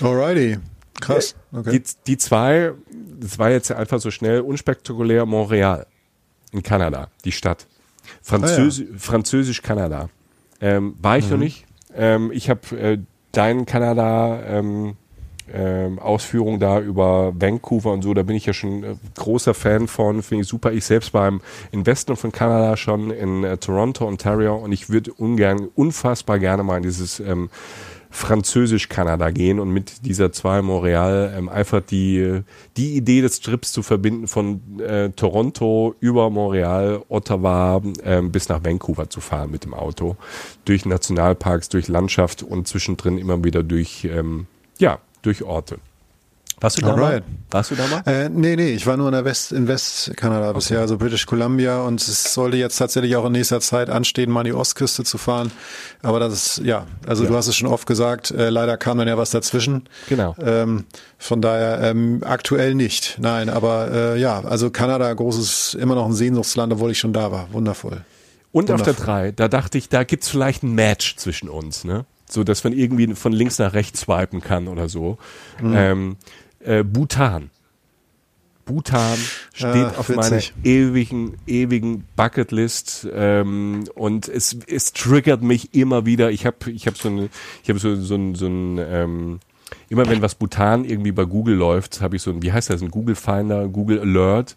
[0.02, 0.58] Alrighty.
[1.00, 1.36] Krass.
[1.52, 1.80] Okay.
[1.80, 2.74] Die, die zwei,
[3.20, 5.88] das war jetzt einfach so schnell, unspektakulär Montreal
[6.52, 7.68] in Kanada, die Stadt.
[8.22, 8.98] Französ ah, ja.
[8.98, 10.10] Französisch-Kanada.
[10.62, 11.32] Ähm, war ich mhm.
[11.32, 11.66] noch nicht.
[11.96, 12.98] Ähm, ich habe äh,
[13.32, 14.96] deinen Kanada ähm,
[15.52, 19.88] ähm, Ausführung da über Vancouver und so, da bin ich ja schon äh, großer Fan
[19.88, 20.72] von, finde ich super.
[20.72, 21.42] Ich selbst war im,
[21.72, 26.64] im Westen von Kanada schon in äh, Toronto, Ontario und ich würde ungern, unfassbar gerne
[26.64, 27.50] mal in dieses ähm,
[28.14, 32.42] Französisch-Kanada gehen und mit dieser zwei Montreal ähm, einfach die,
[32.78, 38.64] die Idee des Trips zu verbinden von äh, Toronto über Montreal, Ottawa ähm, bis nach
[38.64, 40.16] Vancouver zu fahren mit dem Auto.
[40.64, 44.46] Durch Nationalparks, durch Landschaft und zwischendrin immer wieder durch, ähm,
[44.78, 45.80] ja, durch Orte.
[46.60, 47.24] Warst du da Alright.
[47.28, 47.36] mal?
[47.52, 48.02] Warst du da mal?
[48.06, 50.56] Äh, nee, nee, ich war nur in der West, in Westkanada okay.
[50.56, 54.42] bisher, also British Columbia und es sollte jetzt tatsächlich auch in nächster Zeit anstehen, mal
[54.42, 55.52] an die Ostküste zu fahren.
[56.02, 57.30] Aber das ist, ja, also ja.
[57.30, 59.90] du hast es schon oft gesagt, äh, leider kam dann ja was dazwischen.
[60.08, 60.36] Genau.
[60.42, 60.86] Ähm,
[61.18, 63.18] von daher ähm, aktuell nicht.
[63.20, 67.32] Nein, aber äh, ja, also Kanada, großes, immer noch ein Sehnsuchtsland, obwohl ich schon da
[67.32, 67.52] war.
[67.52, 68.02] Wundervoll.
[68.52, 68.92] Und Wundervoll.
[68.92, 72.06] auf der 3, da dachte ich, da gibt's vielleicht ein Match zwischen uns, ne?
[72.30, 75.18] So, dass man irgendwie von links nach rechts swipen kann oder so.
[75.62, 75.74] Mhm.
[75.76, 76.18] Ähm,
[76.64, 77.50] äh, Bhutan.
[78.66, 79.18] Bhutan
[79.54, 86.32] steht ah, auf meiner ewigen, ewigen Bucketlist ähm, und es, es triggert mich immer wieder.
[86.32, 87.30] Ich habe ich hab so eine,
[87.62, 89.40] ich habe so, so ein, so ein ähm,
[89.90, 92.82] immer wenn was Bhutan irgendwie bei Google läuft, habe ich so ein, wie heißt das,
[92.82, 94.56] ein Google Finder, Google Alert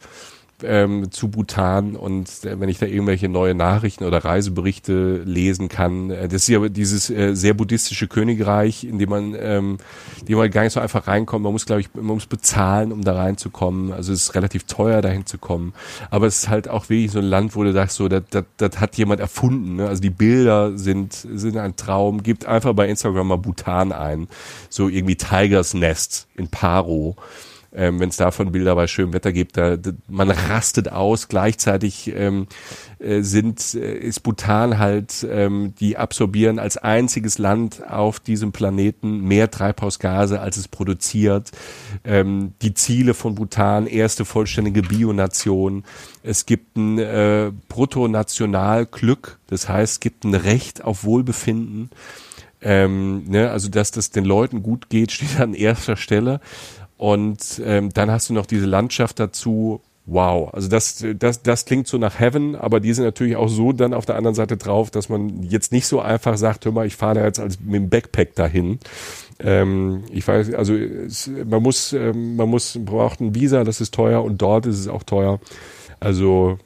[0.62, 6.11] ähm, zu Bhutan und äh, wenn ich da irgendwelche neue Nachrichten oder Reiseberichte lesen kann,
[6.11, 9.78] äh, das ist ja dieses äh, sehr buddhistische Königreich, in dem man, ähm,
[10.20, 11.42] in dem man gar nicht so einfach reinkommt.
[11.42, 13.92] Man muss, glaube ich, man muss bezahlen, um da reinzukommen.
[13.92, 15.74] Also es ist relativ teuer, dahin zu kommen.
[16.11, 18.44] Aber es ist halt auch wirklich so ein Land, wo du sagst, so, das, das,
[18.57, 19.76] das hat jemand erfunden.
[19.76, 19.88] Ne?
[19.88, 22.22] Also die Bilder sind, sind ein Traum.
[22.22, 24.28] Gibt einfach bei Instagram mal Bhutan ein.
[24.70, 27.16] So irgendwie Tigers Nest in Paro
[27.74, 29.76] ähm, wenn es davon Bilder bei schönem Wetter gibt, da,
[30.08, 31.28] man rastet aus.
[31.28, 32.46] Gleichzeitig ähm,
[32.98, 39.20] äh, sind äh, ist Bhutan halt, ähm, die absorbieren als einziges Land auf diesem Planeten
[39.20, 41.50] mehr Treibhausgase, als es produziert.
[42.04, 45.84] Ähm, die Ziele von Bhutan, erste vollständige Bionation.
[46.22, 51.90] Es gibt ein äh, Bruttonationalglück, das heißt, es gibt ein Recht auf Wohlbefinden.
[52.62, 56.40] Ähm, ne, also dass das den Leuten gut geht, steht an erster Stelle.
[56.97, 59.80] Und ähm, dann hast du noch diese Landschaft dazu.
[60.09, 63.72] Wow, also das, das, das klingt so nach Heaven, aber die sind natürlich auch so
[63.72, 66.86] dann auf der anderen Seite drauf, dass man jetzt nicht so einfach sagt, hör mal,
[66.86, 68.78] ich fahre da jetzt als mit dem Backpack dahin.
[69.40, 73.92] Ähm, ich weiß, also es, man muss, ähm, man muss, braucht ein Visa, das ist
[73.94, 75.40] teuer und dort ist es auch teuer.
[75.99, 76.57] Also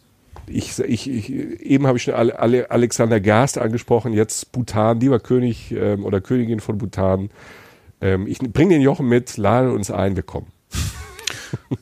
[0.46, 5.72] ich, ich, ich eben habe ich schon Ale, Alexander Gast angesprochen, jetzt Bhutan, lieber König
[5.72, 7.30] ähm, oder Königin von Bhutan.
[8.00, 10.52] Ähm, ich bringe den Jochen mit, lade uns ein, wir kommen.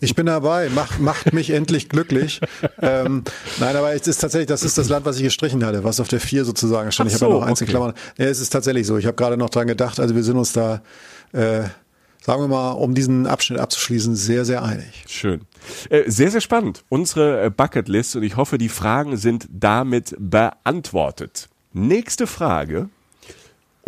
[0.01, 2.41] Ich bin dabei, macht, macht mich endlich glücklich.
[2.81, 3.25] Ähm,
[3.59, 6.09] nein, aber es ist tatsächlich, das ist das Land, was ich gestrichen hatte, was auf
[6.09, 7.11] der 4 sozusagen stand.
[7.11, 7.65] Ach ich habe ja noch eins okay.
[7.65, 7.95] in Klammern.
[8.17, 8.97] Ja, es ist tatsächlich so.
[8.99, 10.83] Ich habe gerade noch dran gedacht, also wir sind uns da,
[11.33, 11.63] äh,
[12.21, 15.05] sagen wir mal, um diesen Abschnitt abzuschließen, sehr, sehr einig.
[15.07, 15.43] Schön.
[15.91, 16.85] Äh, sehr, sehr spannend.
[16.89, 21.49] Unsere äh, Bucketlist und ich hoffe, die Fragen sind damit beantwortet.
[21.73, 22.89] Nächste Frage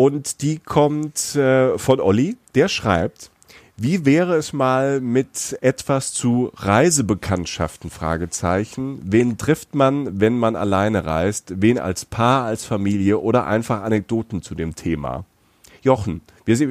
[0.00, 3.30] und die kommt äh, von Olli, der schreibt,
[3.76, 7.90] wie wäre es mal mit etwas zu Reisebekanntschaften?
[7.90, 9.02] Fragezeichen.
[9.04, 11.52] Wen trifft man, wenn man alleine reist?
[11.56, 15.26] Wen als Paar, als Familie oder einfach Anekdoten zu dem Thema?
[15.82, 16.22] Jochen,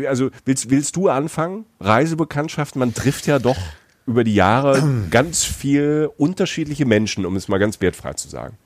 [0.07, 1.65] also willst, willst du anfangen?
[1.79, 3.59] Reisebekanntschaften, man trifft ja doch
[4.07, 8.57] über die Jahre ganz viel unterschiedliche Menschen, um es mal ganz wertfrei zu sagen.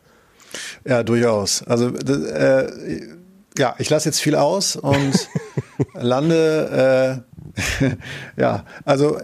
[0.86, 1.64] Ja, durchaus.
[1.64, 3.18] Also äh,
[3.58, 5.30] ja, ich lasse jetzt viel aus und
[5.94, 7.24] lande,
[7.78, 7.90] äh,
[8.42, 9.20] ja, also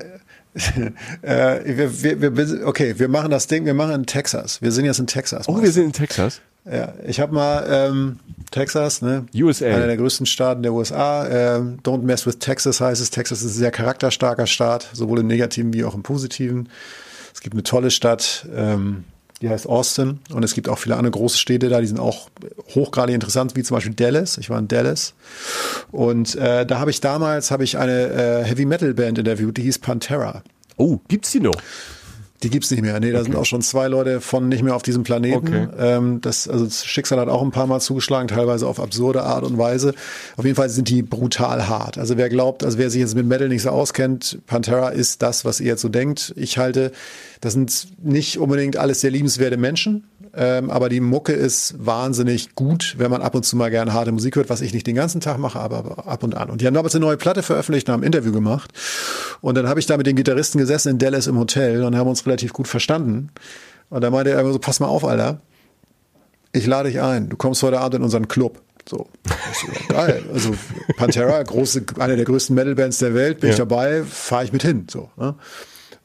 [1.23, 4.61] äh, wir, wir, wir, okay, wir machen das Ding, wir machen in Texas.
[4.61, 5.47] Wir sind jetzt in Texas.
[5.47, 6.41] Oh, wir sind in Texas.
[6.69, 8.19] Ja, ich habe mal ähm,
[8.51, 9.25] Texas, ne?
[9.33, 9.67] USA.
[9.67, 11.27] Einer der größten Staaten der USA.
[11.27, 13.09] Ähm, Don't mess with Texas heißt es.
[13.09, 16.69] Texas ist ein sehr charakterstarker Staat, sowohl im Negativen wie auch im Positiven.
[17.33, 19.05] Es gibt eine tolle Stadt, ähm,
[19.41, 20.19] die heißt Austin.
[20.33, 22.29] Und es gibt auch viele andere große Städte da, die sind auch
[22.75, 24.37] hochgradig interessant, wie zum Beispiel Dallas.
[24.37, 25.13] Ich war in Dallas.
[25.91, 29.63] Und äh, da habe ich damals habe ich eine äh, Heavy Metal Band interviewt, die
[29.63, 30.43] hieß Pantera.
[30.77, 31.55] Oh, gibt's die noch?
[32.41, 32.97] Die gibt's nicht mehr.
[32.99, 33.25] Nee, da okay.
[33.25, 35.47] sind auch schon zwei Leute von nicht mehr auf diesem Planeten.
[35.47, 35.67] Okay.
[35.77, 39.43] Ähm, das, also das Schicksal hat auch ein paar Mal zugeschlagen, teilweise auf absurde Art
[39.43, 39.93] und Weise.
[40.37, 41.97] Auf jeden Fall sind die brutal hart.
[41.97, 45.43] Also wer glaubt, also wer sich jetzt mit Metal nicht so auskennt, Pantera ist das,
[45.43, 46.33] was ihr jetzt so denkt.
[46.37, 46.93] Ich halte,
[47.41, 50.05] das sind nicht unbedingt alles sehr liebenswerte Menschen.
[50.33, 54.11] Ähm, aber die Mucke ist wahnsinnig gut, wenn man ab und zu mal gerne harte
[54.11, 56.49] Musik hört, was ich nicht den ganzen Tag mache, aber ab und an.
[56.49, 58.71] Und die haben damals eine neue Platte veröffentlicht und haben ein Interview gemacht.
[59.41, 62.09] Und dann habe ich da mit den Gitarristen gesessen in Dallas im Hotel und haben
[62.09, 63.31] uns relativ gut verstanden.
[63.89, 65.41] Und da meinte er immer so, pass mal auf, Alter.
[66.51, 67.29] Ich lade dich ein.
[67.29, 68.61] Du kommst heute Abend in unseren Club.
[68.87, 69.07] So.
[69.89, 70.23] geil.
[70.33, 70.55] Also
[70.97, 73.53] Pantera, große, eine der größten Metal-Bands der Welt, bin ja.
[73.53, 74.87] ich dabei, fahre ich mit hin.
[74.89, 75.09] So.
[75.15, 75.35] Ne?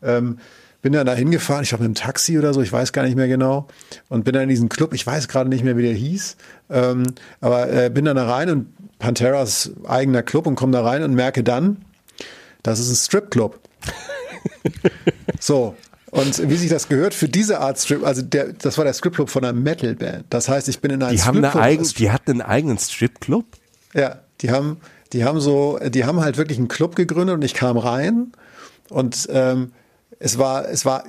[0.03, 0.39] Ähm,
[0.85, 3.16] bin dann da hingefahren, ich glaube mit einem Taxi oder so, ich weiß gar nicht
[3.16, 3.68] mehr genau.
[4.11, 6.37] Und bin dann in diesen Club, ich weiß gerade nicht mehr, wie der hieß,
[6.68, 7.05] ähm,
[7.41, 11.14] aber äh, bin dann da rein und Panteras eigener Club und komme da rein und
[11.14, 11.87] merke dann,
[12.62, 13.59] das ist ein Stripclub.
[15.41, 15.74] so.
[16.11, 19.30] Und wie sich das gehört für diese Art Strip, also der, das war der Stripclub
[19.30, 20.26] von einer Metalband.
[20.28, 23.47] Das heißt, ich bin in einem die haben eine eigen, Die hatten einen eigenen Stripclub?
[23.95, 24.82] Ja, die haben,
[25.14, 28.32] die haben so, die haben halt wirklich einen Club gegründet und ich kam rein
[28.91, 29.72] und ähm,
[30.25, 31.05] es war, es war,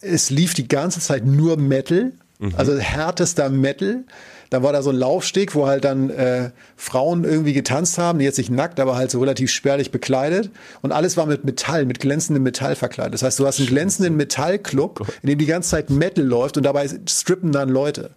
[0.00, 2.54] es lief die ganze Zeit nur Metal, mhm.
[2.56, 4.04] also härtester Metal.
[4.50, 8.24] Dann war da so ein Laufsteg, wo halt dann äh, Frauen irgendwie getanzt haben, die
[8.24, 10.50] jetzt nicht nackt, aber halt so relativ spärlich bekleidet.
[10.82, 13.14] Und alles war mit Metall, mit glänzendem Metall verkleidet.
[13.14, 16.64] Das heißt, du hast einen glänzenden Metallclub, in dem die ganze Zeit Metal läuft und
[16.64, 18.10] dabei strippen dann Leute.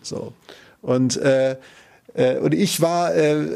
[0.00, 0.32] So.
[0.80, 1.56] Und, äh,
[2.14, 3.46] äh, und ich war äh,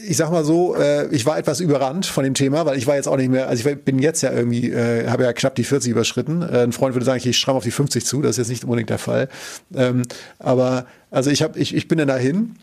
[0.00, 2.94] ich sag mal so, äh, ich war etwas überrannt von dem Thema, weil ich war
[2.94, 5.64] jetzt auch nicht mehr, also ich bin jetzt ja irgendwie, äh, habe ja knapp die
[5.64, 6.42] 40 überschritten.
[6.42, 8.64] Äh, ein Freund würde sagen, ich stramm auf die 50 zu, das ist jetzt nicht
[8.64, 9.28] unbedingt der Fall.
[9.74, 10.02] Ähm,
[10.38, 12.54] aber also ich habe, ich, ich bin dann dahin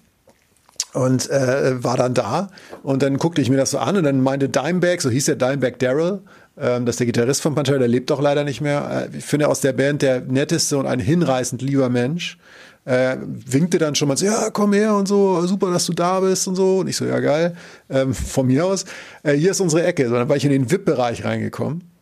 [0.93, 2.49] und äh, war dann da
[2.83, 5.35] und dann guckte ich mir das so an und dann meinte Dimebag, so hieß der
[5.35, 6.21] Dimebag Daryl,
[6.57, 9.09] ähm, das ist der Gitarrist von Pantera, der lebt doch leider nicht mehr.
[9.13, 12.37] Äh, ich finde aus der Band der netteste und ein hinreißend lieber Mensch
[12.85, 16.19] äh, winkte dann schon mal so, ja, komm her und so, super, dass du da
[16.19, 16.79] bist und so.
[16.79, 17.55] Und ich so, ja, geil,
[17.89, 18.85] ähm, von mir aus.
[19.23, 20.07] Äh, hier ist unsere Ecke.
[20.07, 21.94] So, dann war ich in den VIP-Bereich reingekommen.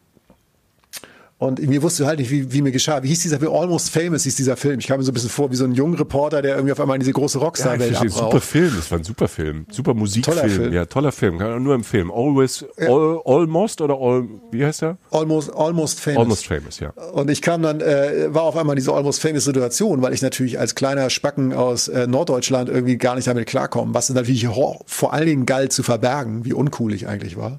[1.44, 3.04] Und mir wusste halt nicht, wie, wie mir geschah.
[3.04, 3.52] Wie hieß dieser Film?
[3.52, 4.80] Almost Famous hieß dieser Film.
[4.80, 6.80] Ich kam mir so ein bisschen vor wie so ein junger Reporter, der irgendwie auf
[6.80, 9.66] einmal in diese große Rockstar-Welt ja, Super Film, das war ein super Film.
[9.70, 10.38] Super Musikfilm.
[10.38, 10.72] Toller Film.
[10.72, 11.40] Ja, toller Film.
[11.40, 12.10] Kann man nur empfehlen.
[12.10, 12.88] Always, ja.
[12.88, 14.98] all, Almost oder all, wie heißt der?
[15.12, 16.20] Almost, Almost Famous.
[16.20, 16.92] Almost Famous, ja.
[17.12, 20.22] Und ich kam dann, äh, war auf einmal in diese Almost Famous Situation, weil ich
[20.22, 24.48] natürlich als kleiner Spacken aus äh, Norddeutschland irgendwie gar nicht damit klarkomme, was natürlich
[24.86, 27.58] vor allen Dingen galt zu verbergen, wie uncool ich eigentlich war.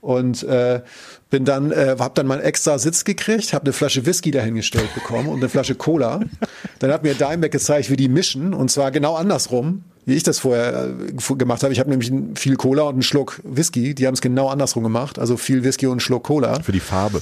[0.00, 0.82] Und äh,
[1.34, 4.94] bin dann, äh, habe dann mal einen extra Sitz gekriegt, habe eine Flasche Whisky dahingestellt
[4.94, 6.20] bekommen und eine Flasche Cola.
[6.78, 10.38] Dann hat mir Dimebag gezeigt, wie die mischen und zwar genau andersrum, wie ich das
[10.38, 11.72] vorher äh, gemacht habe.
[11.72, 13.96] Ich habe nämlich viel Cola und einen Schluck Whisky.
[13.96, 16.60] Die haben es genau andersrum gemacht, also viel Whisky und einen Schluck Cola.
[16.60, 17.20] Für die Farbe.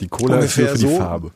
[0.00, 1.32] Die Cola Ungefähr ist für die so, Farbe.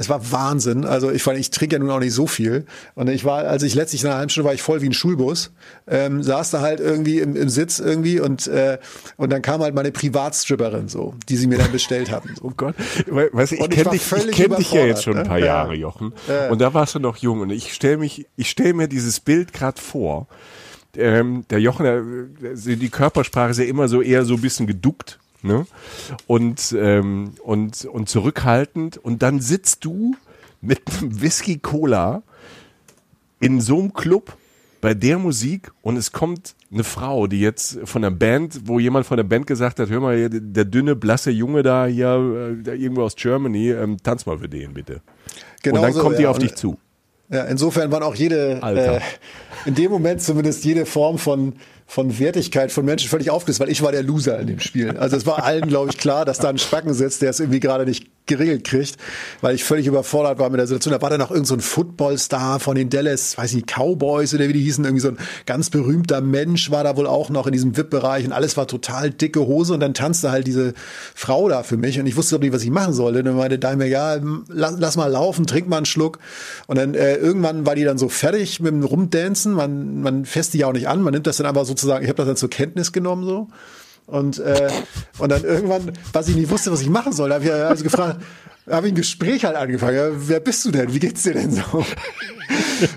[0.00, 0.86] Es war Wahnsinn.
[0.86, 2.64] Also ich, ich trinke ja nun auch nicht so viel.
[2.94, 4.94] Und ich war, als ich letztlich in einer halben Stunde war ich voll wie ein
[4.94, 5.52] Schulbus,
[5.86, 8.78] ähm, saß da halt irgendwie im, im Sitz irgendwie und äh,
[9.18, 12.30] und dann kam halt meine Privatstripperin so, die sie mir dann bestellt hatten.
[12.42, 12.74] Oh Gott,
[13.06, 15.46] weißt du, ich kenne dich, ich kenn dich ja jetzt schon ein paar ne?
[15.46, 16.14] Jahre, Jochen.
[16.26, 16.48] Ja.
[16.48, 19.52] Und da warst du noch jung und ich stelle mich, ich stelle mir dieses Bild
[19.52, 20.28] gerade vor.
[20.96, 25.66] Ähm, der Jochen, die Körpersprache ist ja immer so eher so ein bisschen geduckt ne?
[26.26, 28.96] Und, ähm, und, und zurückhaltend.
[28.98, 30.14] Und dann sitzt du
[30.60, 32.22] mit einem Whisky Cola
[33.40, 34.36] in so einem Club
[34.80, 39.06] bei der Musik und es kommt eine Frau, die jetzt von der Band, wo jemand
[39.06, 43.02] von der Band gesagt hat, hör mal, der dünne, blasse Junge da hier, äh, irgendwo
[43.02, 45.02] aus Germany, ähm, tanz mal für den bitte.
[45.62, 46.20] Genau und dann so, kommt ja.
[46.20, 46.78] die auf dich zu.
[47.28, 49.00] Ja, insofern waren auch jede, äh,
[49.66, 51.54] in dem Moment zumindest jede Form von
[51.90, 54.96] von Wertigkeit von Menschen völlig aufgelöst, weil ich war der Loser in dem Spiel.
[54.96, 57.58] Also es war allen, glaube ich, klar, dass da ein Spacken sitzt, der es irgendwie
[57.58, 58.96] gerade nicht geregelt kriegt,
[59.42, 60.92] weil ich völlig überfordert war mit der Situation.
[60.92, 64.54] Da war dann noch irgendein so Footballstar von den Dallas, weiß nicht, Cowboys oder wie
[64.54, 67.76] die hießen, irgendwie so ein ganz berühmter Mensch war da wohl auch noch in diesem
[67.76, 70.72] VIP-Bereich und alles war total dicke Hose und dann tanzte halt diese
[71.14, 73.18] Frau da für mich und ich wusste nicht, was ich machen sollte.
[73.18, 74.18] Und dann meinte Daimler, ja,
[74.48, 76.18] lass, lass, mal laufen, trink mal einen Schluck.
[76.66, 79.52] Und dann äh, irgendwann war die dann so fertig mit dem Rumdancen.
[79.52, 82.08] Man, man fässt die ja auch nicht an, man nimmt das dann so sozusagen, ich
[82.08, 83.48] habe das dann zur Kenntnis genommen so.
[84.10, 84.68] Und, äh,
[85.18, 88.20] und dann irgendwann, was ich nicht wusste, was ich machen soll, habe ich also gefragt,
[88.68, 89.96] habe ich ein Gespräch halt angefangen.
[89.96, 90.92] Ja, wer bist du denn?
[90.92, 91.84] Wie geht's dir denn so?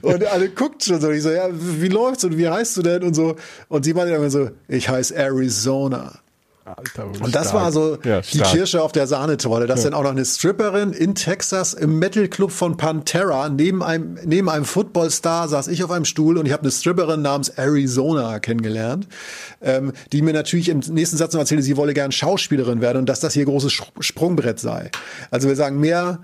[0.02, 1.12] und alle guckt schon so.
[1.12, 3.36] Ich so, ja, wie läuft's und wie heißt du denn und so.
[3.70, 6.20] Und sie meinte immer so, ich heiße Arizona.
[6.66, 7.54] Alter, und das stark.
[7.54, 9.90] war so ja, die Kirsche auf der Sahnetorte, dass ja.
[9.90, 14.48] dann auch noch eine Stripperin in Texas im Metal Club von Pantera neben einem neben
[14.48, 19.10] einem Footballstar saß ich auf einem Stuhl und ich habe eine Stripperin namens Arizona kennengelernt,
[19.62, 23.10] ähm, die mir natürlich im nächsten Satz noch erzählte, sie wolle gern Schauspielerin werden und
[23.10, 24.90] dass das hier großes Sprungbrett sei.
[25.32, 26.20] Also wir sagen mehr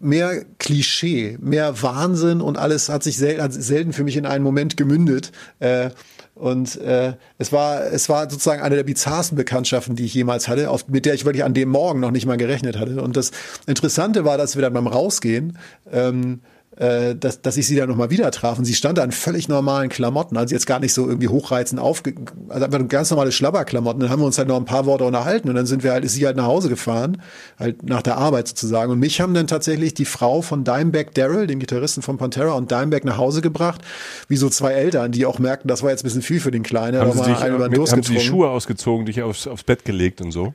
[0.00, 4.76] mehr Klischee, mehr Wahnsinn und alles hat sich selten, selten für mich in einen Moment
[4.76, 5.30] gemündet.
[5.60, 5.90] Äh,
[6.34, 10.68] und äh, es war es war sozusagen eine der bizarrsten Bekanntschaften, die ich jemals hatte,
[10.70, 13.00] auf, mit der ich wirklich an dem Morgen noch nicht mal gerechnet hatte.
[13.00, 13.30] Und das
[13.66, 15.58] Interessante war, dass wir dann beim Rausgehen
[15.92, 16.40] ähm,
[16.76, 18.58] äh, dass, dass ich sie dann nochmal wieder traf.
[18.58, 21.80] Und sie stand da in völlig normalen Klamotten, also jetzt gar nicht so irgendwie hochreizend
[21.80, 22.14] aufge...
[22.48, 24.00] Also einfach ganz normale Schlabberklamotten.
[24.00, 26.04] Dann haben wir uns halt noch ein paar Worte unterhalten und dann sind wir halt,
[26.04, 27.22] ist sie halt nach Hause gefahren,
[27.58, 28.90] halt nach der Arbeit sozusagen.
[28.90, 32.70] Und mich haben dann tatsächlich die Frau von Dimebag Daryl, dem Gitarristen von Pantera, und
[32.70, 33.80] Dimebag nach Hause gebracht,
[34.28, 36.62] wie so zwei Eltern, die auch merkten, das war jetzt ein bisschen viel für den
[36.62, 37.00] Kleinen.
[37.00, 40.54] Haben, sie, dich, haben sie die Schuhe ausgezogen, dich aufs, aufs Bett gelegt und so?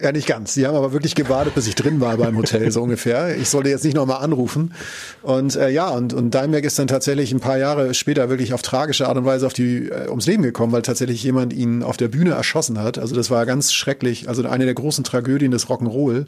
[0.00, 0.54] Ja, nicht ganz.
[0.54, 3.36] Sie haben aber wirklich gewartet, bis ich drin war beim Hotel, so ungefähr.
[3.36, 4.72] Ich sollte jetzt nicht nochmal anrufen.
[5.22, 8.62] Und äh, ja, und, und Daimberg ist dann tatsächlich ein paar Jahre später wirklich auf
[8.62, 11.96] tragische Art und Weise auf die, äh, ums Leben gekommen, weil tatsächlich jemand ihn auf
[11.96, 12.96] der Bühne erschossen hat.
[12.96, 14.28] Also das war ganz schrecklich.
[14.28, 16.26] Also eine der großen Tragödien des Rock'n'Roll.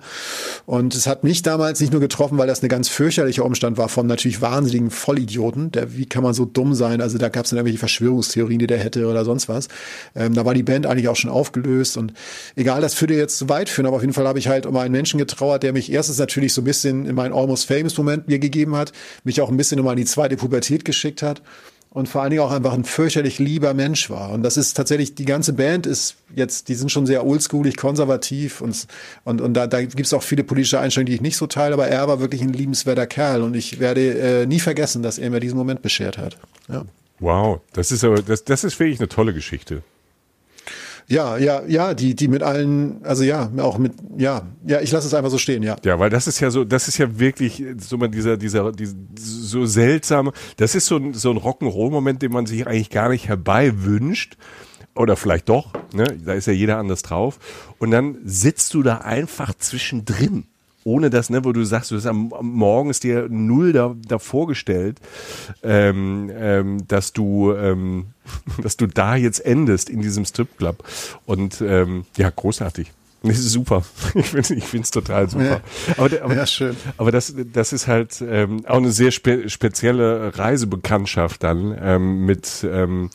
[0.67, 3.89] Und es hat mich damals nicht nur getroffen, weil das eine ganz fürchterliche Umstand war
[3.89, 5.71] vom natürlich wahnsinnigen Vollidioten.
[5.71, 7.01] Der, wie kann man so dumm sein?
[7.01, 9.69] Also da gab es dann irgendwelche Verschwörungstheorien, die der hätte oder sonst was.
[10.17, 11.97] Ähm, da war die Band eigentlich auch schon aufgelöst.
[11.97, 12.15] Und
[12.57, 14.67] egal, das führte jetzt zu weit weit führen, aber auf jeden Fall habe ich halt
[14.67, 17.97] um einen Menschen getrauert, der mich erstens natürlich so ein bisschen in meinen Almost Famous
[17.99, 18.93] Moment mir gegeben hat,
[19.25, 21.43] mich auch ein bisschen nochmal in die zweite Pubertät geschickt hat
[21.91, 24.31] und vor allen Dingen auch einfach ein fürchterlich lieber Mensch war.
[24.31, 28.61] Und das ist tatsächlich, die ganze Band ist jetzt, die sind schon sehr oldschoolig, konservativ
[28.61, 28.87] und,
[29.25, 31.75] und, und da, da gibt es auch viele politische Einstellungen, die ich nicht so teile,
[31.75, 35.31] aber er war wirklich ein liebenswerter Kerl und ich werde äh, nie vergessen, dass er
[35.31, 36.39] mir diesen Moment beschert hat.
[36.69, 36.85] Ja.
[37.19, 39.83] Wow, das ist aber, das, das ist wirklich eine tolle Geschichte.
[41.11, 45.09] Ja, ja, ja, die, die mit allen, also ja, auch mit, ja, ja, ich lasse
[45.09, 45.75] es einfach so stehen, ja.
[45.85, 48.95] Ja, weil das ist ja so, das ist ja wirklich so mal dieser, dieser, dieser
[49.19, 53.27] so seltsame, das ist so ein, so ein Rock'n'Roll-Moment, den man sich eigentlich gar nicht
[53.27, 54.37] herbei wünscht.
[54.95, 56.05] Oder vielleicht doch, ne?
[56.25, 57.39] Da ist ja jeder anders drauf.
[57.79, 60.47] Und dann sitzt du da einfach zwischendrin
[60.91, 63.95] ohne das, ne, wo du sagst, du hast am, am Morgen ist dir null da,
[64.09, 64.99] da vorgestellt,
[65.63, 68.07] ähm, ähm, dass du, ähm,
[68.63, 70.83] dass du da jetzt endest in diesem Stripclub.
[71.27, 72.91] Und ähm, ja, großartig.
[73.23, 73.85] Das ist super.
[74.15, 75.45] Ich finde ich finde es total super.
[75.45, 76.77] Ja, aber, aber, ja, schön.
[76.97, 82.67] aber das, das ist halt ähm, auch eine sehr spe spezielle Reisebekanntschaft dann ähm, mit,
[82.69, 83.11] ähm,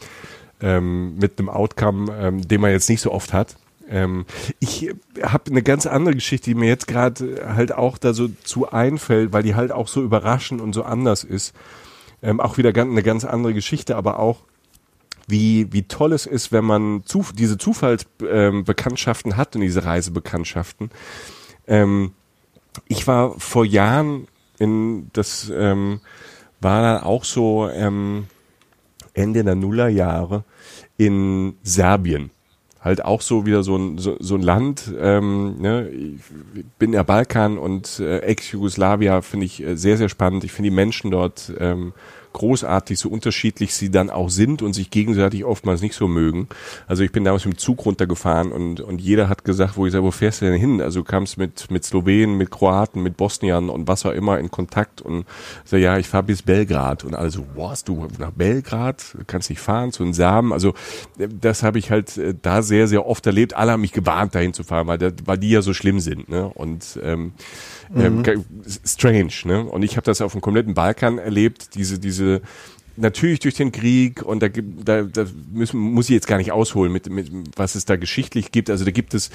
[0.61, 3.55] ähm, mit einem Outcome, ähm, den man jetzt nicht so oft hat.
[3.89, 4.25] Ähm,
[4.59, 8.69] ich habe eine ganz andere Geschichte, die mir jetzt gerade halt auch da so zu
[8.71, 11.53] einfällt, weil die halt auch so überraschend und so anders ist.
[12.21, 14.43] Ähm, auch wieder eine ganz andere Geschichte, aber auch
[15.27, 20.91] wie, wie toll es ist, wenn man zu, diese Zufallsbekanntschaften ähm, hat und diese Reisebekanntschaften.
[21.67, 22.13] Ähm,
[22.87, 24.27] ich war vor Jahren
[24.59, 26.01] in, das ähm,
[26.61, 28.27] war dann auch so ähm,
[29.13, 30.43] Ende der Nullerjahre
[30.97, 32.31] in Serbien
[32.85, 34.93] halt auch so wieder so ein, so, so ein Land.
[34.97, 35.89] Ähm, ne?
[35.89, 36.21] Ich
[36.77, 40.43] bin der Balkan und äh, Ex-Jugoslawia finde ich äh, sehr, sehr spannend.
[40.43, 41.93] Ich finde die Menschen dort ähm,
[42.35, 46.49] großartig, so unterschiedlich sie dann auch sind und sich gegenseitig oftmals nicht so mögen.
[46.85, 49.93] Also ich bin damals mit dem Zug runtergefahren und, und jeder hat gesagt, wo ich
[49.93, 50.81] sage, wo fährst du denn hin?
[50.81, 54.51] Also du kamst mit, mit Slowenen, mit Kroaten, mit Bosniern und was auch immer in
[54.51, 55.25] Kontakt und
[55.63, 59.15] so, ja, ich fahre bis Belgrad und alle so, was, du nach Belgrad?
[59.27, 60.51] Kannst nicht fahren, zu den Samen.
[60.51, 60.73] Also
[61.17, 63.53] das habe ich halt äh, da sehr, sehr oft erlebt.
[63.53, 66.27] Alle haben mich gewarnt, dahin zu fahren, weil, weil die ja so schlimm sind.
[66.27, 66.47] Ne?
[66.53, 67.31] Und ähm,
[67.95, 68.45] ähm, mhm.
[68.85, 69.63] strange, ne?
[69.63, 72.41] Und ich habe das auf dem kompletten Balkan erlebt, diese, diese
[72.97, 76.91] natürlich durch den Krieg und da, da, da müssen, muss ich jetzt gar nicht ausholen,
[76.91, 78.69] mit, mit was es da geschichtlich gibt.
[78.69, 79.29] Also da gibt es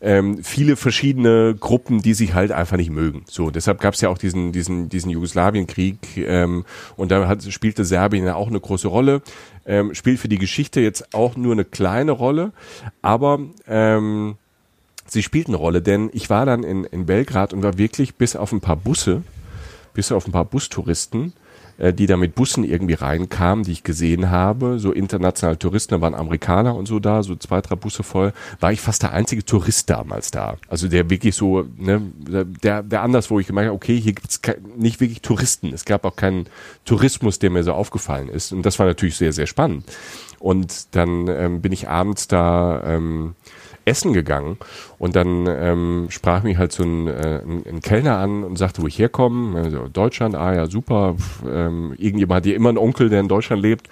[0.00, 3.24] ähm, viele verschiedene Gruppen, die sich halt einfach nicht mögen.
[3.28, 6.64] So, deshalb gab es ja auch diesen, diesen, diesen Jugoslawienkrieg ähm,
[6.96, 9.22] und da hat, spielte Serbien ja auch eine große Rolle.
[9.68, 12.52] Ähm, spielt für die Geschichte jetzt auch nur eine kleine Rolle,
[13.02, 14.36] aber ähm,
[15.06, 18.36] sie spielt eine Rolle, denn ich war dann in, in Belgrad und war wirklich bis
[18.36, 19.22] auf ein paar Busse,
[19.94, 21.32] bis auf ein paar Bustouristen,
[21.78, 26.00] äh, die da mit Bussen irgendwie reinkamen, die ich gesehen habe, so internationale Touristen, da
[26.00, 29.44] waren Amerikaner und so da, so zwei, drei Busse voll, war ich fast der einzige
[29.44, 30.56] Tourist damals da.
[30.68, 32.00] Also der wirklich so, ne,
[32.62, 34.40] der, der anders, wo ich gemerkt habe, okay, hier gibt's
[34.76, 35.72] nicht wirklich Touristen.
[35.72, 36.46] Es gab auch keinen
[36.84, 38.52] Tourismus, der mir so aufgefallen ist.
[38.52, 39.84] Und das war natürlich sehr, sehr spannend.
[40.38, 43.34] Und dann ähm, bin ich abends da ähm,
[43.86, 44.58] essen gegangen
[44.98, 48.82] und dann ähm, sprach mich halt so ein, äh, ein, ein Kellner an und sagte,
[48.82, 49.58] wo ich herkomme.
[49.58, 51.16] Also Deutschland, ah ja, super.
[51.48, 53.88] Ähm, irgendjemand hat hier immer einen Onkel, der in Deutschland lebt.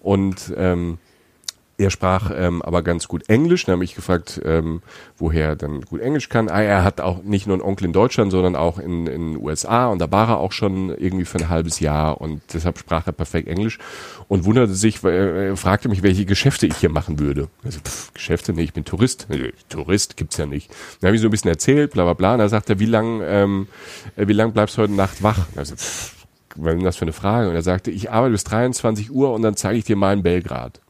[0.00, 0.98] Und ähm,
[1.82, 3.64] er sprach ähm, aber ganz gut Englisch.
[3.64, 4.82] Dann habe ich gefragt, ähm,
[5.18, 6.48] woher er dann gut Englisch kann.
[6.48, 9.88] Ah, er hat auch nicht nur einen Onkel in Deutschland, sondern auch in den USA
[9.88, 13.12] und da war er auch schon irgendwie für ein halbes Jahr und deshalb sprach er
[13.12, 13.78] perfekt Englisch
[14.28, 17.48] und wunderte sich, er fragte mich, welche Geschäfte ich hier machen würde.
[17.64, 19.26] Also, pff, Geschäfte, nee, ich bin Tourist.
[19.68, 20.70] Tourist gibt's ja nicht.
[21.00, 22.32] Dann habe ich so ein bisschen erzählt, bla bla bla.
[22.34, 23.68] Und dann sagt er, wie lang, ähm,
[24.16, 25.46] äh, wie lang bleibst du heute Nacht wach?
[25.56, 26.14] Also, pff,
[26.56, 27.48] was ist das für eine Frage?
[27.48, 30.22] Und er sagte, ich arbeite bis 23 Uhr und dann zeige ich dir mal in
[30.22, 30.80] Belgrad.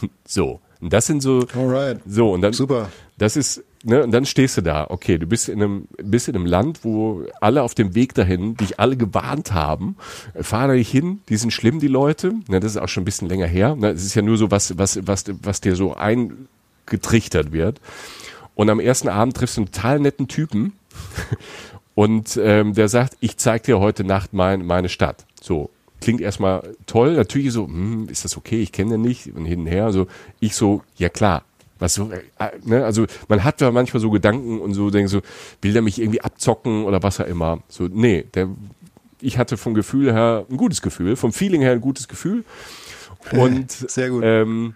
[0.26, 0.60] So.
[0.80, 1.46] Und das sind so.
[1.54, 2.00] Alright.
[2.06, 2.52] So, und dann.
[2.52, 2.90] Super.
[3.18, 4.86] Das ist, ne, und dann stehst du da.
[4.90, 8.56] Okay, du bist in einem, bist in einem Land, wo alle auf dem Weg dahin
[8.56, 9.96] dich alle gewarnt haben.
[10.38, 12.34] Fahr da nicht hin, die sind schlimm, die Leute.
[12.48, 13.74] Ne, das ist auch schon ein bisschen länger her.
[13.74, 17.80] Ne, es ist ja nur so was, was, was, was dir so eingetrichtert wird.
[18.54, 20.74] Und am ersten Abend triffst du einen total netten Typen.
[21.94, 25.24] Und ähm, der sagt, ich zeig dir heute Nacht mein, meine Stadt.
[25.40, 25.70] So,
[26.00, 27.14] klingt erstmal toll.
[27.14, 28.60] Natürlich so, hm, ist das okay?
[28.60, 29.84] Ich kenne den nicht und hin und her.
[29.84, 30.06] Also
[30.40, 31.44] ich so, ja klar.
[31.78, 32.84] Was so, äh, ne?
[32.84, 35.20] Also man hat ja manchmal so Gedanken und so denkt so,
[35.60, 37.62] will der mich irgendwie abzocken oder was auch immer.
[37.68, 38.48] So, nee, der,
[39.20, 42.44] ich hatte vom Gefühl her ein gutes Gefühl, vom Feeling her ein gutes Gefühl.
[43.32, 44.22] Und Sehr gut.
[44.24, 44.74] Ähm,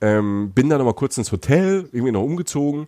[0.00, 2.86] ähm, bin dann noch mal kurz ins Hotel, irgendwie noch umgezogen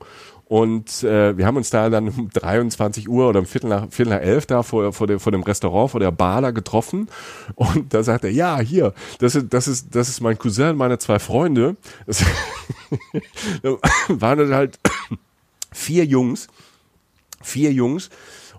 [0.49, 4.15] und äh, wir haben uns da dann um 23 Uhr oder um Viertel nach, Viertel
[4.15, 7.09] nach elf da vor, vor, der, vor dem Restaurant, vor der Bar da getroffen.
[7.55, 10.99] Und da sagt er, ja, hier, das ist, das ist, das ist mein Cousin, meine
[10.99, 11.77] zwei Freunde.
[12.07, 12.25] Das
[13.63, 13.77] da
[14.09, 14.79] waren halt
[15.71, 16.49] vier Jungs,
[17.43, 18.09] vier Jungs.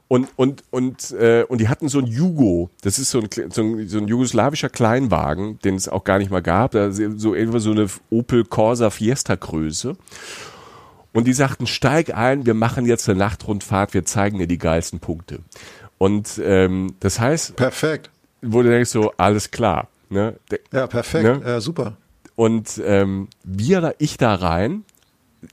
[0.07, 3.61] Und, und, und, äh, und die hatten so ein Jugo, das ist so ein, so
[3.61, 7.59] ein, so ein jugoslawischer Kleinwagen, den es auch gar nicht mal gab, da so irgendwo
[7.59, 9.95] so eine Opel Corsa Fiesta Größe.
[11.13, 14.99] Und die sagten, steig ein, wir machen jetzt eine Nachtrundfahrt, wir zeigen dir die geilsten
[14.99, 15.39] Punkte.
[15.97, 18.09] Und ähm, das heißt, Perfekt.
[18.41, 19.87] wo du denkst so, alles klar.
[20.09, 20.35] Ne?
[20.71, 21.23] Ja, perfekt.
[21.23, 21.41] Ne?
[21.45, 21.97] Ja, super.
[22.35, 24.85] Und ähm, wir da, ich da rein,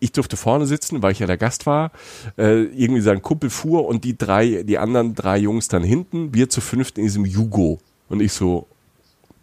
[0.00, 1.92] ich durfte vorne sitzen, weil ich ja der Gast war.
[2.36, 6.48] Äh, irgendwie sein Kumpel fuhr und die drei, die anderen drei Jungs dann hinten, wir
[6.48, 7.78] zu fünft in diesem Jugo.
[8.08, 8.66] Und ich so,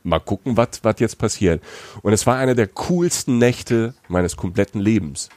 [0.04, 1.64] mal gucken, was was jetzt passiert.
[2.02, 5.30] Und es war eine der coolsten Nächte meines kompletten Lebens,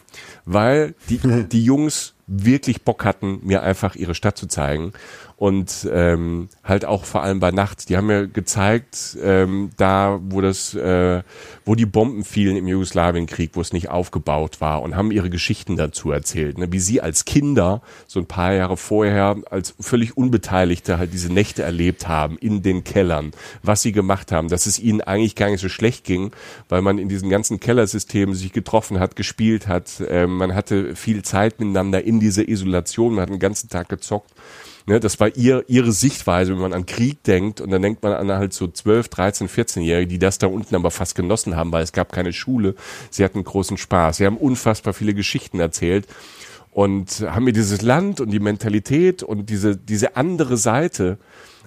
[0.45, 1.19] weil die,
[1.51, 4.93] die Jungs wirklich Bock hatten, mir einfach ihre Stadt zu zeigen
[5.37, 7.91] und ähm, halt auch vor allem bei Nacht.
[7.91, 11.22] Die haben mir gezeigt, ähm, da wo das, äh,
[11.66, 15.76] wo die Bomben fielen im Jugoslawienkrieg, wo es nicht aufgebaut war und haben ihre Geschichten
[15.76, 16.72] dazu erzählt, ne?
[16.72, 21.62] wie sie als Kinder so ein paar Jahre vorher als völlig Unbeteiligte halt diese Nächte
[21.62, 23.32] erlebt haben in den Kellern,
[23.62, 26.32] was sie gemacht haben, dass es ihnen eigentlich gar nicht so schlecht ging,
[26.70, 31.22] weil man in diesen ganzen Kellersystemen sich getroffen hat, gespielt hat, äh, man hatte viel
[31.22, 34.32] Zeit miteinander in dieser Isolation, man hat den ganzen Tag gezockt.
[34.89, 38.12] Ne, das war ihr, ihre Sichtweise, wenn man an Krieg denkt und dann denkt man
[38.12, 41.82] an halt so 12, 13, 14-Jährige, die das da unten aber fast genossen haben, weil
[41.82, 42.76] es gab keine Schule.
[43.11, 44.18] Sie hatten großen Spaß.
[44.18, 46.07] Sie haben unfassbar viele Geschichten erzählt
[46.70, 51.18] und haben mir dieses Land und die Mentalität und diese, diese andere Seite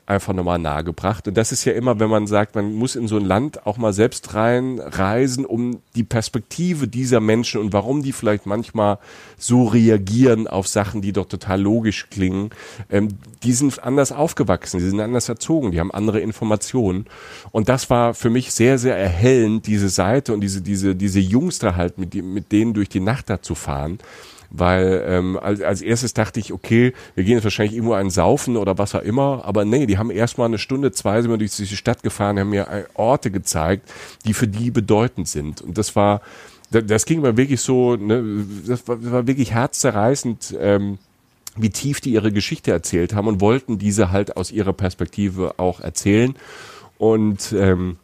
[0.09, 1.27] einfach nochmal nahegebracht.
[1.27, 3.77] Und das ist ja immer, wenn man sagt, man muss in so ein Land auch
[3.77, 8.97] mal selbst rein reisen, um die Perspektive dieser Menschen und warum die vielleicht manchmal
[9.37, 12.49] so reagieren auf Sachen, die doch total logisch klingen.
[12.89, 13.09] Ähm,
[13.43, 17.05] die sind anders aufgewachsen, die sind anders erzogen, die haben andere Informationen.
[17.51, 21.59] Und das war für mich sehr, sehr erhellend, diese Seite und diese, diese, diese Jungs
[21.59, 23.99] da halt, mit, mit denen durch die Nacht da zu fahren
[24.51, 28.57] weil ähm, als, als erstes dachte ich, okay, wir gehen jetzt wahrscheinlich irgendwo einen saufen
[28.57, 31.55] oder was auch immer, aber nee, die haben erstmal eine Stunde, zwei sind wir durch
[31.55, 33.89] diese Stadt gefahren, haben mir äh, Orte gezeigt,
[34.25, 35.61] die für die bedeutend sind.
[35.61, 36.21] Und das war,
[36.71, 40.97] da- das ging mir wirklich so, ne, das war, das war wirklich herzzerreißend, ähm,
[41.55, 45.79] wie tief die ihre Geschichte erzählt haben und wollten diese halt aus ihrer Perspektive auch
[45.81, 46.35] erzählen.
[46.97, 47.97] Und ähm,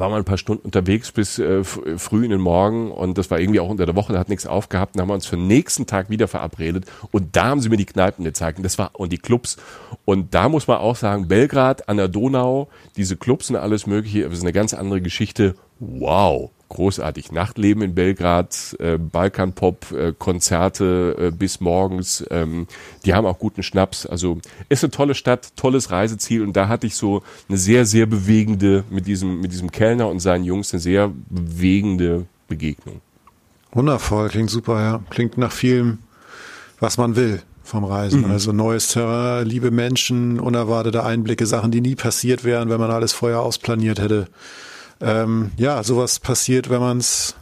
[0.00, 3.38] waren wir ein paar Stunden unterwegs bis äh, früh in den Morgen und das war
[3.38, 4.94] irgendwie auch unter der Woche, da hat nichts aufgehabt.
[4.94, 7.76] Dann haben wir uns für den nächsten Tag wieder verabredet und da haben sie mir
[7.76, 9.56] die Kneipen gezeigt und das war und die Clubs
[10.04, 14.24] und da muss man auch sagen, Belgrad an der Donau, diese Clubs und alles mögliche,
[14.24, 15.54] das ist eine ganz andere Geschichte.
[15.80, 17.32] Wow, großartig.
[17.32, 22.24] Nachtleben in Belgrad, äh, Balkanpop, äh, Konzerte äh, bis morgens.
[22.30, 22.66] Ähm,
[23.04, 24.06] die haben auch guten Schnaps.
[24.06, 24.38] Also
[24.68, 26.42] ist eine tolle Stadt, tolles Reiseziel.
[26.42, 30.20] Und da hatte ich so eine sehr, sehr bewegende mit diesem mit diesem Kellner und
[30.20, 33.00] seinen Jungs eine sehr bewegende Begegnung.
[33.72, 35.00] Wundervoll, klingt super, ja.
[35.10, 35.98] Klingt nach vielem,
[36.78, 38.30] was man will vom Reisen.
[38.30, 43.12] Also neues Terrain, liebe Menschen, unerwartete Einblicke, Sachen, die nie passiert wären, wenn man alles
[43.12, 44.28] vorher ausplaniert hätte.
[45.04, 47.34] Ähm, ja, sowas passiert, wenn man es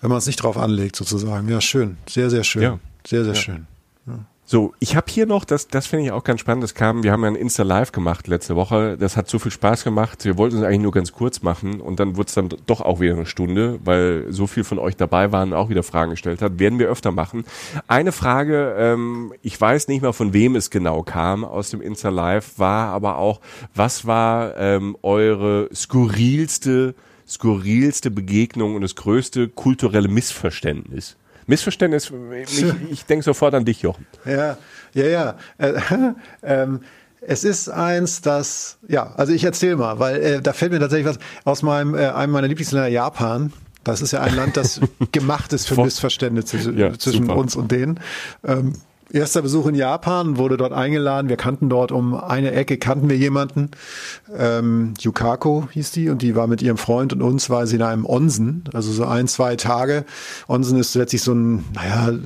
[0.00, 1.48] wenn man es nicht drauf anlegt, sozusagen.
[1.48, 1.98] Ja, schön.
[2.08, 2.62] Sehr, sehr schön.
[2.62, 2.78] Ja.
[3.06, 3.40] Sehr, sehr Ja.
[3.40, 3.66] schön.
[4.52, 7.12] So, ich habe hier noch, das, das finde ich auch ganz spannend, das kam, wir
[7.12, 10.38] haben ja ein Insta Live gemacht letzte Woche, das hat so viel Spaß gemacht, wir
[10.38, 13.14] wollten es eigentlich nur ganz kurz machen und dann wurde es dann doch auch wieder
[13.14, 16.58] eine Stunde, weil so viel von euch dabei waren und auch wieder Fragen gestellt hat,
[16.58, 17.44] werden wir öfter machen.
[17.86, 22.08] Eine Frage, ähm, ich weiß nicht mehr von wem es genau kam aus dem Insta
[22.08, 23.40] Live, war aber auch,
[23.76, 31.16] was war ähm, eure skurrilste, skurrilste Begegnung und das größte kulturelle Missverständnis?
[31.50, 32.10] Missverständnis,
[32.44, 34.06] ich, ich denke sofort an dich, Jochen.
[34.24, 34.56] Ja,
[34.94, 35.34] ja, ja.
[35.58, 35.74] Äh,
[36.42, 36.80] ähm,
[37.20, 41.06] es ist eins, das, ja, also ich erzähle mal, weil äh, da fällt mir tatsächlich
[41.06, 43.52] was aus meinem, äh, einem meiner Lieblingsländer Japan.
[43.84, 44.80] Das ist ja ein Land, das
[45.12, 47.36] gemacht ist für Missverständnisse Ja, zwischen super.
[47.36, 48.00] uns und denen.
[48.46, 48.74] Ähm,
[49.12, 51.28] erster Besuch in Japan, wurde dort eingeladen.
[51.28, 53.70] Wir kannten dort um eine Ecke, kannten wir jemanden.
[54.36, 57.82] Ähm, Yukako hieß die und die war mit ihrem Freund und uns, war sie in
[57.82, 60.04] einem Onsen, also so ein, zwei Tage.
[60.48, 62.18] Onsen ist letztlich so ein, naja,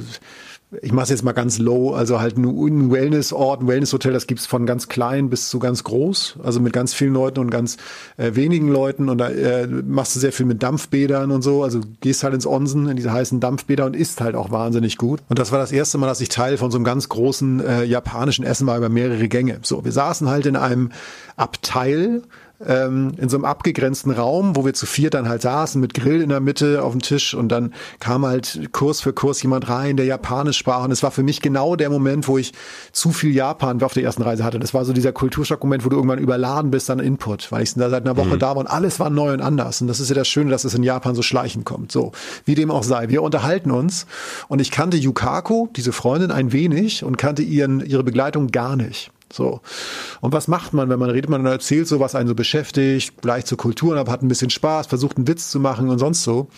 [0.82, 4.46] ich mache es jetzt mal ganz low, also halt ein- Wellnessort, ein Wellnesshotel, das gibt's
[4.46, 7.76] von ganz klein bis zu ganz groß, also mit ganz vielen Leuten und ganz
[8.16, 11.80] äh, wenigen Leuten und da äh, machst du sehr viel mit Dampfbädern und so, also
[12.00, 15.20] gehst halt ins Onsen, in diese heißen Dampfbäder und isst halt auch wahnsinnig gut.
[15.28, 17.84] Und das war das erste Mal, dass ich Teil von so einem ganz großen äh,
[17.84, 19.58] japanischen Essen war über mehrere Gänge.
[19.62, 20.90] So, wir saßen halt in einem
[21.36, 22.22] Abteil,
[22.66, 26.20] ähm, in so einem abgegrenzten Raum, wo wir zu viert dann halt saßen mit Grill
[26.20, 29.96] in der Mitte auf dem Tisch und dann kam halt Kurs für Kurs jemand rein,
[29.96, 32.52] der Japanisch sprach und es war für mich genau der Moment, wo ich
[32.92, 34.58] zu viel Japan auf der ersten Reise hatte.
[34.58, 37.90] Das war so dieser Kulturschock-Moment, wo du irgendwann überladen bist an Input, weil ich da
[37.90, 40.14] seit einer Woche da war und alles war neu und anders und das ist ja
[40.14, 41.92] das Schöne, dass es in Japan so schleichend kommt.
[41.92, 42.12] So,
[42.44, 43.08] wie dem auch sei.
[43.08, 44.06] Wir unterhalten uns
[44.48, 49.10] und ich kannte Yukako, diese Freundin, ein wenig und kannte ihren, ihre Begleitung gar nicht.
[49.32, 49.60] So.
[50.20, 51.28] Und was macht man, wenn man redet?
[51.28, 54.86] Man erzählt so, was einen so beschäftigt, gleich zur Kultur, aber hat ein bisschen Spaß,
[54.86, 56.48] versucht einen Witz zu machen und sonst so.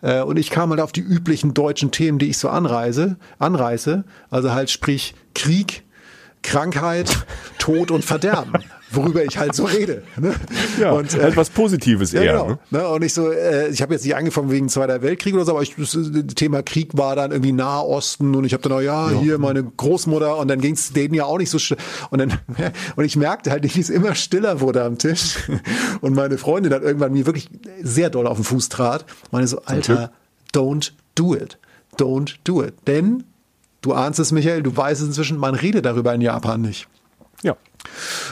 [0.00, 4.04] Äh, Und ich kam halt auf die üblichen deutschen Themen, die ich so anreise, anreiße.
[4.30, 5.84] Also halt sprich Krieg,
[6.42, 7.26] Krankheit,
[7.58, 8.52] Tod und Verderben.
[8.92, 10.02] Worüber ich halt so rede.
[10.16, 10.34] Ne?
[10.80, 12.32] Ja, und, äh, halt was Positives ja, eher.
[12.32, 12.48] genau.
[12.48, 12.58] Ne?
[12.70, 12.88] Ne?
[12.88, 15.62] Und ich so, äh, ich habe jetzt nicht angefangen wegen Zweiter Weltkrieg oder so, aber
[15.62, 15.96] ich, das
[16.34, 20.36] Thema Krieg war dann irgendwie Nahosten und ich habe dann auch, ja, hier meine Großmutter
[20.38, 21.78] und dann ging es denen ja auch nicht so schnell.
[22.10, 22.38] Und dann
[22.96, 25.36] und ich merkte halt, wie es immer stiller wurde am Tisch
[26.00, 27.48] und meine Freundin dann irgendwann mir wirklich
[27.82, 29.04] sehr doll auf den Fuß trat.
[29.30, 30.12] Meine so, Alter,
[30.54, 31.58] don't do it.
[31.98, 32.74] Don't do it.
[32.86, 33.24] Denn,
[33.82, 36.88] du ahnst es, Michael, du weißt es inzwischen, man redet darüber in Japan nicht.
[37.42, 37.56] Ja.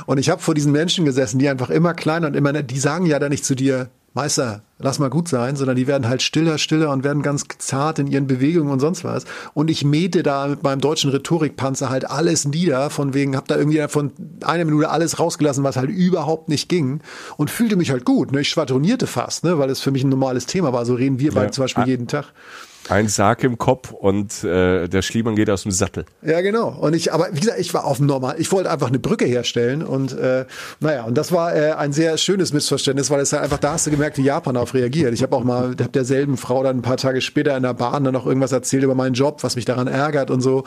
[0.07, 3.07] Und ich habe vor diesen Menschen gesessen, die einfach immer kleiner und immer, die sagen
[3.07, 6.59] ja dann nicht zu dir, Meister, lass mal gut sein, sondern die werden halt stiller,
[6.59, 9.25] stiller und werden ganz zart in ihren Bewegungen und sonst was.
[9.55, 13.57] Und ich mähte da mit meinem deutschen Rhetorikpanzer halt alles nieder, von wegen, hab da
[13.57, 14.11] irgendwie von
[14.45, 17.03] einer Minute alles rausgelassen, was halt überhaupt nicht ging
[17.37, 18.33] und fühlte mich halt gut.
[18.33, 18.41] Ne?
[18.41, 19.61] Ich schwadronierte fast, ne?
[19.61, 20.85] weil es für mich ein normales Thema war.
[20.85, 21.87] So reden wir beide zum Beispiel Ah.
[21.87, 22.33] jeden Tag.
[22.91, 26.07] Ein Sarg im Kopf und äh, der Schliemann geht aus dem Sattel.
[26.23, 26.71] Ja, genau.
[26.71, 28.35] Und ich, aber wie gesagt, ich war auf dem Normal.
[28.39, 30.45] Ich wollte einfach eine Brücke herstellen und äh,
[30.81, 33.87] naja, und das war äh, ein sehr schönes Missverständnis, weil es halt einfach, da hast
[33.87, 35.15] du gemerkt, wie Japan darauf reagiert.
[35.15, 38.03] Ich habe auch mal, hab derselben Frau dann ein paar Tage später in der Bahn
[38.03, 40.65] dann noch irgendwas erzählt über meinen Job, was mich daran ärgert und so.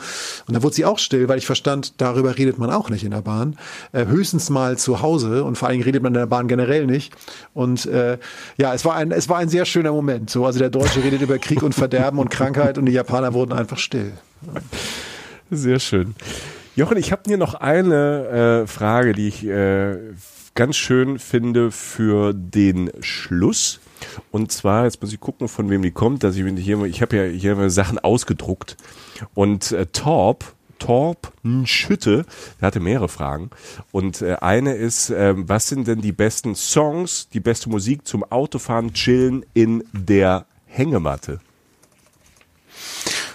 [0.48, 3.10] Und da wurde sie auch still, weil ich verstand, darüber redet man auch nicht in
[3.10, 3.58] der Bahn.
[3.92, 6.86] Äh, höchstens mal zu Hause und vor allen Dingen redet man in der Bahn generell
[6.86, 7.12] nicht.
[7.52, 8.16] Und äh,
[8.56, 10.30] ja, es war ein, es war ein sehr schöner Moment.
[10.30, 13.52] So, also der Deutsche redet über Krieg und Verderben und Krankheit und die Japaner wurden
[13.52, 14.12] einfach still.
[15.50, 16.14] Sehr schön.
[16.76, 19.96] Jochen, ich habe hier noch eine äh, Frage, die ich äh,
[20.54, 23.80] ganz schön finde für den Schluss.
[24.30, 27.16] Und zwar, jetzt muss ich gucken, von wem die kommt, dass ich hier, ich habe
[27.16, 28.76] ja hier Sachen ausgedruckt.
[29.34, 31.32] Und äh, Torb, Torb
[31.64, 32.24] Schütte,
[32.60, 33.50] der hatte mehrere Fragen.
[33.92, 38.24] Und äh, eine ist, ähm, was sind denn die besten Songs, die beste Musik zum
[38.24, 41.40] Autofahren, Chillen in der Hängematte?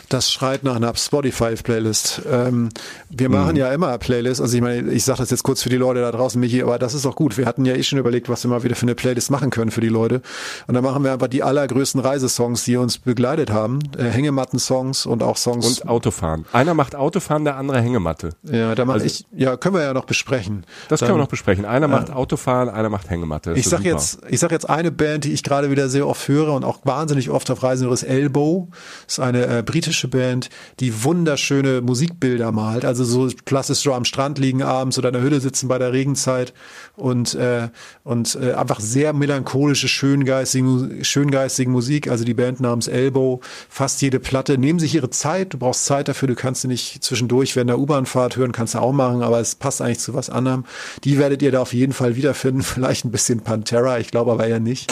[0.10, 2.24] Das schreit nach einer Spotify-Playlist.
[2.30, 2.70] Ähm,
[3.10, 4.42] wir machen ja immer Playlists.
[4.42, 6.80] Also ich meine, ich sage das jetzt kurz für die Leute da draußen, Michi, aber
[6.80, 7.38] das ist auch gut.
[7.38, 9.70] Wir hatten ja eh schon überlegt, was wir mal wieder für eine Playlist machen können
[9.70, 10.22] für die Leute.
[10.68, 13.80] Und dann machen wir einfach die allergrößten Reisesongs, die uns begleitet haben.
[13.98, 15.80] Äh, Hängematten-Songs und auch Songs.
[15.82, 16.46] Und Autofahren.
[16.54, 18.32] Einer macht Autofahren, der andere Hängematte.
[18.44, 20.66] ja, da mach Also- ich, ja, können wir ja noch besprechen.
[20.88, 21.66] Das Dann- können wir noch besprechen.
[21.66, 23.52] Einer macht Autofahren, einer macht Hängematte.
[23.52, 23.90] Das Ich sag super.
[23.92, 26.80] jetzt, ich sag jetzt eine Band, die ich gerade wieder sehr oft höre und auch
[26.84, 28.70] wahnsinnig oft auf Reisen höre, ist Elbow.
[29.06, 32.86] Das ist eine äh, britische spanische Band, die wunderschöne Musikbilder malt.
[32.86, 35.92] Also so klassisch so am Strand liegen abends oder in der Hütte sitzen bei der
[35.94, 36.54] Regenzeit
[36.96, 37.70] und, äh,
[38.04, 42.10] und äh, einfach sehr melancholische, schöngeistige, schöngeistige Musik.
[42.10, 44.58] Also die Band namens Elbow, fast jede Platte.
[44.58, 47.80] Nehmen sich ihre Zeit, du brauchst Zeit dafür, du kannst sie nicht zwischendurch während der
[47.80, 50.66] U-Bahn-Fahrt hören, kannst du auch machen, aber es passt eigentlich zu was anderem.
[51.04, 52.62] Die werdet ihr da auf jeden Fall wiederfinden.
[52.70, 54.92] Vielleicht ein bisschen Pantera, ich glaube aber ja nicht.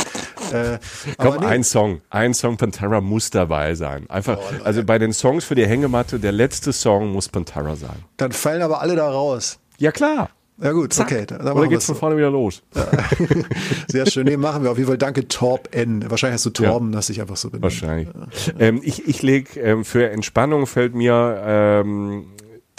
[0.51, 0.79] Äh,
[1.17, 1.45] Komm, nee.
[1.45, 4.09] ein Song, ein Song Pantera muss dabei sein.
[4.09, 8.03] Einfach, oh, also bei den Songs für die Hängematte, der letzte Song muss Pantera sein.
[8.17, 9.59] Dann fallen aber alle da raus.
[9.77, 10.29] Ja klar.
[10.59, 11.07] Ja gut, Zack.
[11.11, 11.25] okay.
[11.27, 11.99] Dann Oder geht's von so.
[11.99, 12.63] vorne wieder los?
[12.75, 12.87] Ja.
[13.87, 14.25] Sehr schön.
[14.25, 14.97] Nee, machen wir auf jeden Fall.
[14.97, 16.09] Danke Torb N.
[16.09, 16.95] Wahrscheinlich hast du Torben, ja.
[16.95, 17.61] dass ich einfach so bin.
[17.61, 18.07] Wahrscheinlich.
[18.07, 18.53] Ja.
[18.57, 22.25] Ähm, ich ich lege ähm, für Entspannung fällt mir ähm,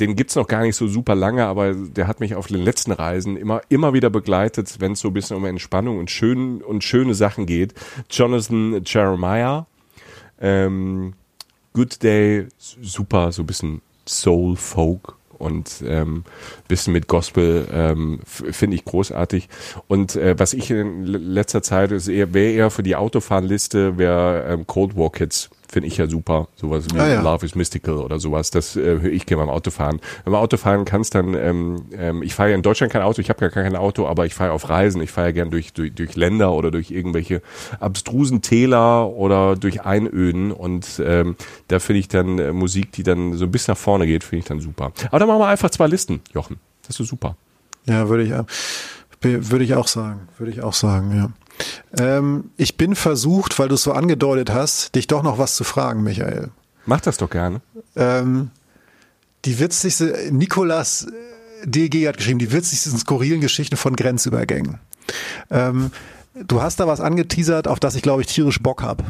[0.00, 2.92] den gibt's noch gar nicht so super lange, aber der hat mich auf den letzten
[2.92, 6.84] Reisen immer, immer wieder begleitet, wenn es so ein bisschen um Entspannung und, schön, und
[6.84, 7.74] schöne Sachen geht.
[8.10, 9.66] Jonathan Jeremiah,
[10.40, 11.14] ähm,
[11.78, 16.24] Good Day, super, so ein bisschen Soul, Folk und ähm,
[16.66, 19.48] bisschen mit Gospel ähm, finde ich großartig.
[19.86, 24.44] Und äh, was ich in letzter Zeit ist eher, wäre eher für die Autofahrliste, wäre
[24.48, 26.48] ähm, Cold War Kids finde ich ja super.
[26.56, 27.20] Sowas wie ah, ja.
[27.20, 28.50] Love is Mystical oder sowas.
[28.50, 30.00] Das äh, höre ich gerne beim Autofahren.
[30.24, 33.28] Wenn man Autofahren kannst, dann, ähm, ähm, ich fahre ja in Deutschland kein Auto, ich
[33.28, 35.02] habe gar kein Auto, aber ich fahre auf Reisen.
[35.02, 37.42] Ich fahre ja gern durch, durch, durch Länder oder durch irgendwelche
[37.80, 40.52] abstrusen Täler oder durch Einöden.
[40.52, 41.36] Und ähm,
[41.68, 44.46] da finde ich dann äh, Musik, die dann so bis nach vorne geht, finde ich
[44.46, 44.92] dann super.
[45.08, 46.58] Aber dann machen wir einfach zwei Listen, Jochen.
[46.86, 47.36] Das ist super.
[47.84, 48.32] Ja, würde ich,
[49.50, 50.28] würde ich auch sagen.
[50.38, 51.30] Würde ich auch sagen, ja.
[51.96, 55.64] Ähm, ich bin versucht, weil du es so angedeutet hast, dich doch noch was zu
[55.64, 56.50] fragen, Michael.
[56.86, 57.60] Mach das doch gerne.
[57.96, 58.50] Ähm,
[59.44, 61.06] die witzigste, Nikolas
[61.64, 64.78] DG hat geschrieben, die witzigsten skurrilen Geschichten von Grenzübergängen.
[65.50, 65.90] Ähm,
[66.34, 69.04] du hast da was angeteasert, auf das ich glaube ich tierisch Bock habe.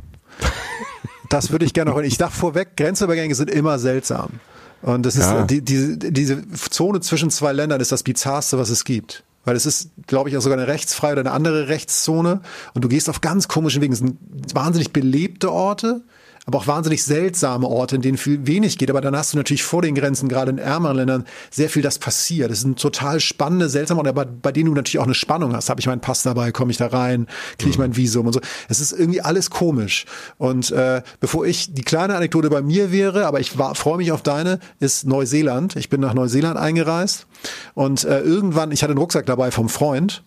[1.29, 1.99] Das würde ich gerne noch.
[1.99, 4.41] Ich dachte vorweg, Grenzübergänge sind immer seltsam.
[4.81, 5.43] Und das ist ja.
[5.43, 9.65] die, die, diese Zone zwischen zwei Ländern ist das bizarrste, was es gibt weil es
[9.65, 12.43] ist, glaube ich, auch sogar eine rechtsfreie oder eine andere Rechtszone
[12.75, 13.95] und du gehst auf ganz komischen Wegen.
[13.95, 14.19] Es sind
[14.53, 16.03] wahnsinnig belebte Orte,
[16.49, 18.89] aber auch wahnsinnig seltsame Orte, in denen viel wenig geht.
[18.89, 21.99] Aber dann hast du natürlich vor den Grenzen, gerade in ärmeren Ländern, sehr viel, das
[21.99, 22.51] passiert.
[22.51, 25.69] Das sind total spannende, seltsame Orte, aber bei denen du natürlich auch eine Spannung hast.
[25.69, 27.27] Habe ich meinen Pass dabei, komme ich da rein,
[27.59, 27.85] kriege ich mhm.
[27.85, 28.41] mein Visum und so.
[28.71, 30.07] Es ist irgendwie alles komisch.
[30.39, 34.23] Und äh, bevor ich, die kleine Anekdote bei mir wäre, aber ich freue mich auf
[34.23, 35.77] deine, ist Neuseeland.
[35.77, 37.27] Ich bin nach Neuseeland eingereist
[37.75, 40.23] und äh, irgendwann, ich hatte einen Rucksack dabei vom Freund,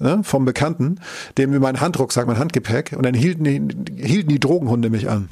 [0.00, 0.98] ne, vom Bekannten,
[1.38, 5.28] dem mir mein Handrucksack, mein Handgepäck und dann hielten die, hielten die Drogenhunde mich an.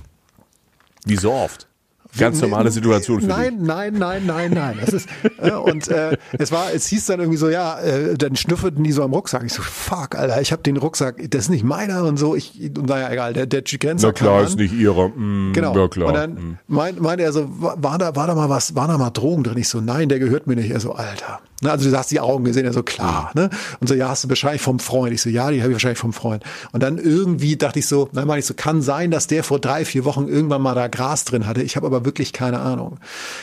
[1.05, 1.68] Wie so oft.
[2.16, 3.66] Ganz normale Situation für nein, dich.
[3.66, 4.78] Nein, nein, nein, nein.
[4.80, 8.34] Das ist, äh, und äh, es war, es hieß dann irgendwie so, ja, äh, dann
[8.34, 9.44] schnüffelten die so am Rucksack.
[9.44, 12.34] Ich so, fuck, Alter, ich habe den Rucksack, das ist nicht meiner und so.
[12.34, 15.09] Ich, und naja, egal, der, der Grenzer Na klar, ist nicht ihrer.
[15.09, 15.76] Mm, genau.
[15.76, 16.09] Ja, klar.
[16.09, 16.59] Und dann mm.
[16.66, 19.59] meinte meint er so, war da, war da mal was, waren da mal Drogen drin?
[19.59, 20.70] Ich so, nein, der gehört mir nicht.
[20.70, 21.40] Er so, Alter.
[21.61, 23.51] Ne, also du hast die Augen gesehen, so klar, ne?
[23.81, 25.13] Und so, ja, hast du wahrscheinlich vom Freund.
[25.13, 26.45] Ich so, ja, die habe ich wahrscheinlich vom Freund.
[26.71, 29.59] Und dann irgendwie dachte ich so, dann meine ich so, kann sein, dass der vor
[29.59, 31.63] drei, vier Wochen irgendwann mal da Gras drin hatte.
[31.63, 32.99] Ich habe aber wirklich keine Ahnung.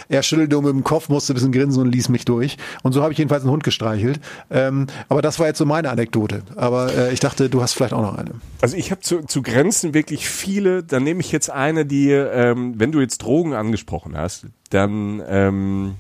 [0.08, 2.58] Er schüttelte mit dem Kopf, musste ein bisschen grinsen und ließ mich durch.
[2.84, 4.22] Und so habe ich jedenfalls einen Hund gestreichelt.
[4.50, 6.44] Ähm, aber das war jetzt so meine Anekdote.
[6.56, 8.32] Aber äh, ich dachte, du hast vielleicht auch noch eine.
[8.62, 10.84] Also ich habe zu, zu Grenzen wirklich viele.
[10.84, 15.96] Dann nehme ich jetzt eine, die, ähm, wenn du jetzt Drogen angesprochen hast, dann ähm,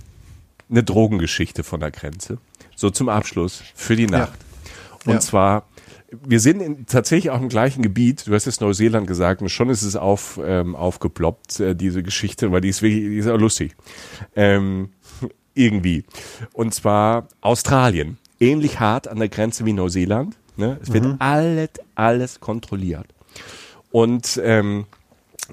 [0.69, 2.37] eine Drogengeschichte von der Grenze.
[2.75, 4.37] So zum Abschluss für die Nacht.
[4.39, 5.05] Ja.
[5.05, 5.19] Und ja.
[5.19, 5.67] zwar,
[6.23, 8.27] wir sind in, tatsächlich auch im gleichen Gebiet.
[8.27, 12.51] Du hast jetzt Neuseeland gesagt und schon ist es auf, ähm, aufgeploppt, äh, diese Geschichte,
[12.51, 13.75] weil die ist wirklich, die ist auch lustig.
[14.35, 14.89] Ähm,
[15.53, 16.03] irgendwie.
[16.53, 18.17] Und zwar Australien.
[18.39, 20.35] Ähnlich hart an der Grenze wie Neuseeland.
[20.57, 20.77] Ne?
[20.81, 21.15] Es wird mhm.
[21.19, 23.07] alles, alles kontrolliert.
[23.91, 24.85] Und ähm,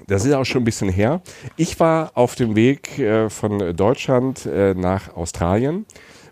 [0.07, 1.21] das ist auch schon ein bisschen her.
[1.57, 5.85] Ich war auf dem Weg äh, von Deutschland äh, nach Australien.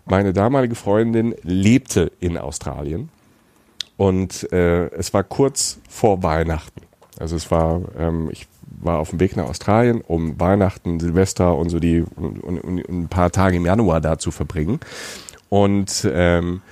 [0.04, 3.08] Meine damalige Freundin lebte in Australien
[3.96, 6.80] und äh, es war kurz vor Weihnachten.
[7.18, 8.48] Also es war, ähm, ich
[8.80, 12.88] war auf dem Weg nach Australien, um Weihnachten, Silvester und so die und, und, und
[12.88, 14.80] ein paar Tage im Januar da zu verbringen.
[15.48, 16.62] Und ähm,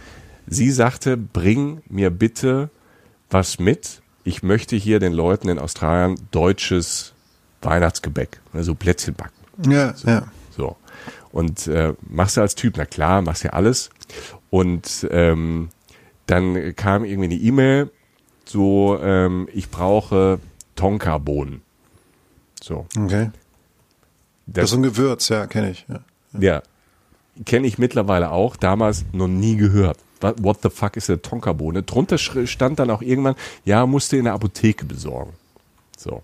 [0.47, 2.70] sie sagte, bring mir bitte
[3.30, 7.12] was mit, ich möchte hier den Leuten in Australien deutsches
[7.62, 9.71] Weihnachtsgebäck, also Plätzchen backen.
[9.71, 10.27] Ja, so, ja.
[10.57, 10.77] So.
[11.33, 13.91] Und äh, machst du als Typ, na klar, machst ja alles.
[14.51, 15.68] Und ähm,
[16.27, 17.91] dann kam irgendwie eine E-Mail,
[18.45, 20.41] so, ähm, ich brauche
[20.77, 21.62] Tonka-Bohnen.
[22.62, 22.87] So.
[22.99, 23.31] Okay.
[24.47, 25.87] Das, das ist ein Gewürz, ja, kenne ich.
[25.89, 26.01] Ja,
[26.39, 26.62] ja
[27.45, 31.83] kenne ich mittlerweile auch, damals noch nie gehört what the fuck ist eine Tonkabohne?
[31.83, 35.33] Drunter stand dann auch irgendwann, ja, musste in der Apotheke besorgen.
[35.97, 36.23] So.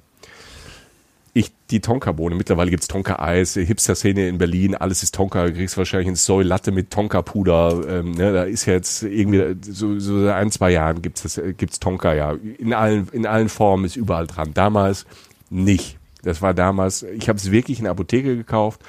[1.36, 2.34] ich die Tonka-Bohne.
[2.34, 5.46] Mittlerweile gibt's Tonka-Eis, Hipster-Szene in Berlin, alles ist Tonka.
[5.46, 7.82] Du kriegst wahrscheinlich ein Soy Latte mit Tonka-Puder.
[7.88, 12.14] Ähm, ne, da ist jetzt irgendwie so, so ein, zwei Jahren gibt's das, gibt's Tonka
[12.14, 12.32] ja.
[12.32, 14.54] In allen, in allen Formen ist überall dran.
[14.54, 15.04] Damals
[15.50, 15.98] nicht.
[16.26, 18.80] Das war damals, ich habe es wirklich in der Apotheke gekauft,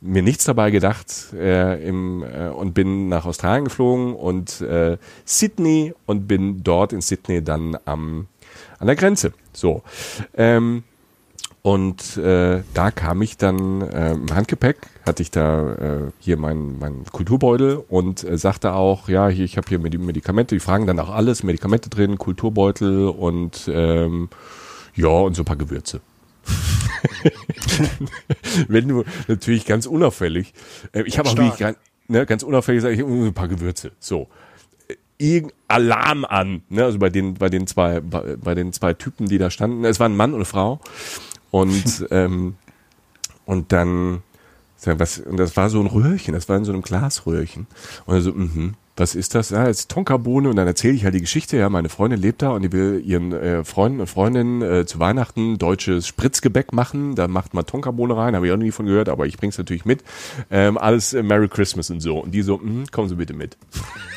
[0.00, 5.92] mir nichts dabei gedacht äh, im, äh, und bin nach Australien geflogen und äh, Sydney
[6.06, 8.28] und bin dort in Sydney dann am,
[8.78, 9.32] an der Grenze.
[9.52, 9.82] So.
[10.34, 10.84] Ähm,
[11.62, 16.78] und äh, da kam ich dann äh, im Handgepäck, hatte ich da äh, hier meinen
[16.78, 21.00] mein Kulturbeutel und äh, sagte auch, ja, hier, ich habe hier Medikamente, die fragen dann
[21.00, 24.28] auch alles, Medikamente drin, Kulturbeutel und ähm,
[24.94, 26.00] ja, und so ein paar Gewürze.
[28.68, 30.52] Wenn du natürlich ganz unauffällig,
[30.92, 31.78] äh, ich habe auch wirklich ganz,
[32.08, 33.92] ne, ganz unauffällig gesagt, ich habe ein paar Gewürze.
[33.98, 34.28] So.
[35.18, 36.84] Irgend Alarm an, ne?
[36.84, 39.84] Also bei den, bei den zwei, bei, bei den zwei Typen, die da standen.
[39.84, 40.80] Es war ein Mann und eine Frau.
[41.50, 42.56] Und, ähm,
[43.46, 44.22] und dann,
[44.84, 47.66] was, und das war so ein Röhrchen, das war in so einem Glasröhrchen.
[48.06, 49.50] Und so, mhm was ist das?
[49.50, 51.56] Ja, jetzt Tonkabohne und dann erzähle ich halt die Geschichte.
[51.56, 55.00] Ja, meine Freundin lebt da und die will ihren äh, Freunden und Freundinnen äh, zu
[55.00, 57.16] Weihnachten deutsches Spritzgebäck machen.
[57.16, 59.58] Da macht man Tonkabohne rein, habe ich auch noch nie von gehört, aber ich bring's
[59.58, 60.04] natürlich mit.
[60.50, 62.18] Ähm, alles äh, Merry Christmas und so.
[62.18, 63.56] Und die so, mh, kommen Sie bitte mit.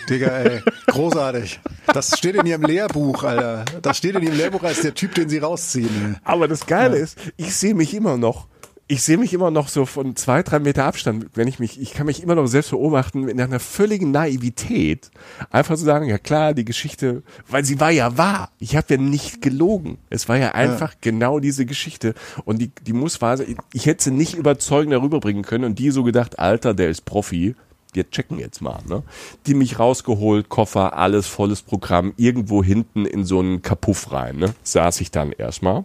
[0.09, 1.59] Digga, ey, großartig.
[1.91, 3.65] Das steht in Ihrem Lehrbuch, Alter.
[3.81, 6.17] Das steht in Ihrem Lehrbuch als der Typ, den Sie rausziehen.
[6.23, 7.03] Aber das Geile ja.
[7.03, 8.47] ist, ich sehe mich immer noch
[8.89, 11.93] ich sehe mich immer noch so von zwei, drei Meter Abstand, wenn ich mich, ich
[11.93, 15.11] kann mich immer noch selbst beobachten, in einer völligen Naivität.
[15.49, 18.51] Einfach zu so sagen, ja klar, die Geschichte, weil sie war ja wahr.
[18.59, 19.97] Ich habe ja nicht gelogen.
[20.09, 20.97] Es war ja einfach ja.
[21.01, 22.13] genau diese Geschichte.
[22.45, 23.57] Und die, die muss wahr sein.
[23.73, 27.55] Ich hätte sie nicht überzeugend rüberbringen können und die so gedacht, Alter, der ist Profi.
[27.91, 29.03] Wir checken jetzt mal, ne?
[29.47, 34.53] Die mich rausgeholt, Koffer, alles volles Programm, irgendwo hinten in so einen Kapuff rein, ne?
[34.63, 35.83] Saß ich dann erstmal.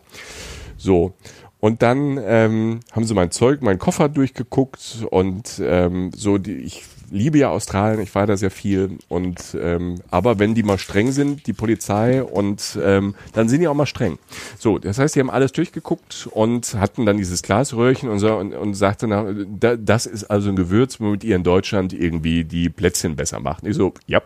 [0.77, 1.15] So.
[1.63, 6.83] Und dann ähm, haben sie mein Zeug, meinen Koffer durchgeguckt und ähm, so, die, ich
[7.09, 11.13] liebe ja Australien, ich war da sehr viel und ähm, aber wenn die mal streng
[11.13, 14.19] sind, die Polizei und ähm, dann sind die auch mal streng.
[14.59, 18.55] So, das heißt, die haben alles durchgeguckt und hatten dann dieses Glasröhrchen und so und,
[18.55, 22.71] und sagte, na, da, das ist also ein Gewürz, womit ihr in Deutschland irgendwie die
[22.71, 23.65] Plätzchen besser macht.
[23.69, 24.21] Ich so, ja.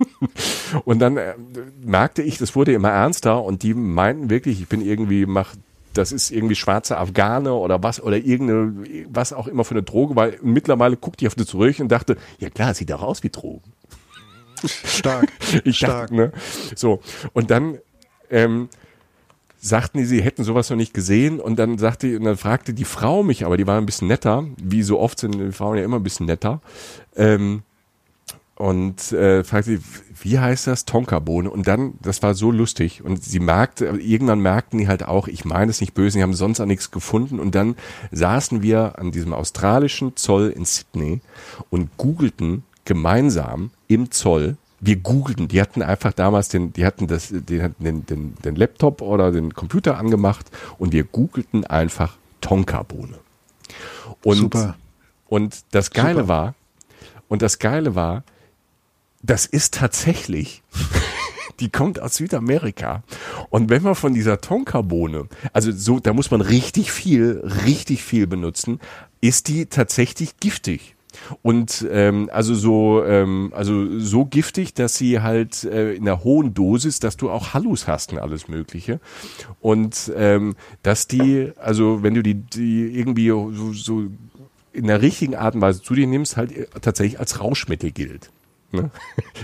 [0.84, 1.34] und dann äh,
[1.84, 5.54] merkte ich, das wurde immer ernster und die meinten wirklich, ich bin irgendwie, mach
[5.98, 10.14] das ist irgendwie schwarze Afghane oder was oder irgendeine, was auch immer für eine Droge,
[10.16, 13.30] weil mittlerweile guckte ich auf das zurück und dachte, ja klar, sieht auch aus wie
[13.30, 13.72] Drogen.
[14.64, 15.28] Stark.
[15.64, 16.10] ich Stark.
[16.10, 16.32] Dachte, ne?
[16.74, 17.00] So.
[17.32, 17.78] Und dann,
[18.30, 18.68] ähm,
[19.60, 22.84] sagten die, sie hätten sowas noch nicht gesehen und dann sagte, und dann fragte die
[22.84, 25.84] Frau mich, aber die war ein bisschen netter, wie so oft sind die Frauen ja
[25.84, 26.60] immer ein bisschen netter,
[27.16, 27.62] ähm,
[28.58, 29.80] und äh, fragte sie,
[30.20, 30.84] wie heißt das?
[30.84, 31.48] Tonkabohne.
[31.48, 33.04] Und dann, das war so lustig.
[33.04, 36.34] Und sie merkte, irgendwann merkten die halt auch, ich meine es nicht böse, die haben
[36.34, 37.38] sonst auch nichts gefunden.
[37.38, 37.76] Und dann
[38.10, 41.20] saßen wir an diesem australischen Zoll in Sydney
[41.70, 44.56] und googelten gemeinsam im Zoll.
[44.80, 48.56] Wir googelten, die hatten einfach damals den, die hatten das, die hatten den, den, den
[48.56, 53.18] Laptop oder den Computer angemacht und wir googelten einfach Tonkabohne.
[54.24, 54.76] Und, Super.
[55.28, 56.28] Und das Geile Super.
[56.28, 56.54] war,
[57.28, 58.24] und das Geile war,
[59.22, 60.62] das ist tatsächlich,
[61.60, 63.02] die kommt aus Südamerika.
[63.50, 68.26] Und wenn man von dieser Tonkabohne, also so, da muss man richtig viel, richtig viel
[68.26, 68.80] benutzen,
[69.20, 70.94] ist die tatsächlich giftig.
[71.42, 76.54] Und ähm, also so ähm, also so giftig, dass sie halt äh, in einer hohen
[76.54, 79.00] Dosis, dass du auch Hallus hast und alles Mögliche.
[79.60, 84.04] Und ähm, dass die, also wenn du die, die irgendwie so, so
[84.72, 86.52] in der richtigen Art und Weise zu dir nimmst, halt
[86.82, 88.30] tatsächlich als Rauschmittel gilt.
[88.70, 88.90] Ne?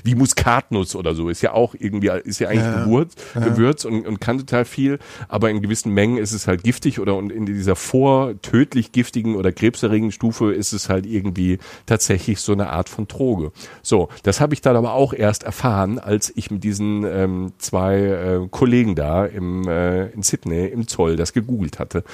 [0.03, 3.41] Wie Muskatnuss oder so ist ja auch irgendwie ist ja eigentlich ja, Gewürz, ja.
[3.41, 4.99] Gewürz und, und kann total viel,
[5.29, 9.51] aber in gewissen Mengen ist es halt giftig oder und in dieser vortödlich giftigen oder
[9.51, 13.53] krebserregenden Stufe ist es halt irgendwie tatsächlich so eine Art von Droge.
[13.81, 18.01] So, das habe ich dann aber auch erst erfahren, als ich mit diesen ähm, zwei
[18.01, 22.05] äh, Kollegen da im äh, in Sydney im Zoll das gegoogelt hatte.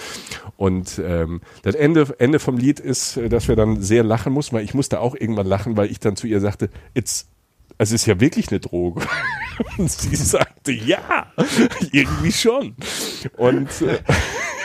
[0.56, 4.64] Und ähm, das Ende Ende vom Lied ist, dass wir dann sehr lachen mussten, weil
[4.64, 6.70] ich musste auch irgendwann lachen, weil ich dann zu ihr sagte,
[7.00, 7.26] it's,
[7.78, 9.06] es ist ja wirklich eine Droge.
[9.78, 11.32] Und sie sagte, ja,
[11.92, 12.76] irgendwie schon.
[13.36, 13.98] Und, äh,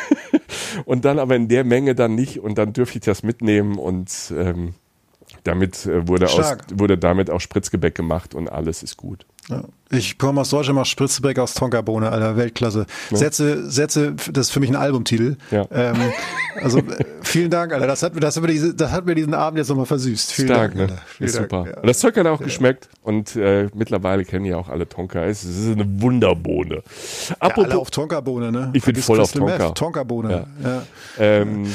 [0.86, 4.34] und dann aber in der Menge dann nicht und dann dürfte ich das mitnehmen und
[4.38, 4.74] ähm,
[5.46, 9.26] damit äh, wurde, aus, wurde damit auch Spritzgebäck gemacht und alles ist gut.
[9.50, 9.64] Ja.
[9.92, 12.88] Ich komme aus Deutschland, mache Spritzgebäck aus Tonkabohne, Alter, Weltklasse.
[13.12, 15.38] Sätze, Sätze, das ist für mich ein Albumtitel.
[15.52, 15.68] Ja.
[15.72, 15.96] Ähm,
[16.62, 17.86] also äh, vielen Dank, Alter.
[17.86, 20.34] Das hat, das, hat mir diese, das hat mir diesen Abend jetzt nochmal versüßt.
[20.34, 20.98] Vielen Stark, Dank, ne?
[21.06, 21.52] Vielen ist Dank.
[21.52, 21.70] super.
[21.70, 21.78] Ja.
[21.80, 25.24] Und das Zeug hat auch geschmeckt und äh, mittlerweile kennen ja auch alle Tonka.
[25.26, 26.82] Es ist eine Wunderbohne.
[27.30, 28.72] Ja, Apropos, alle auf Tonkabohne, ne?
[28.74, 29.74] Ich bin voll auf Crystal Meth, Tonka.
[29.74, 30.48] Tonkabohne.
[30.64, 30.82] Ja.
[31.20, 31.68] ähm,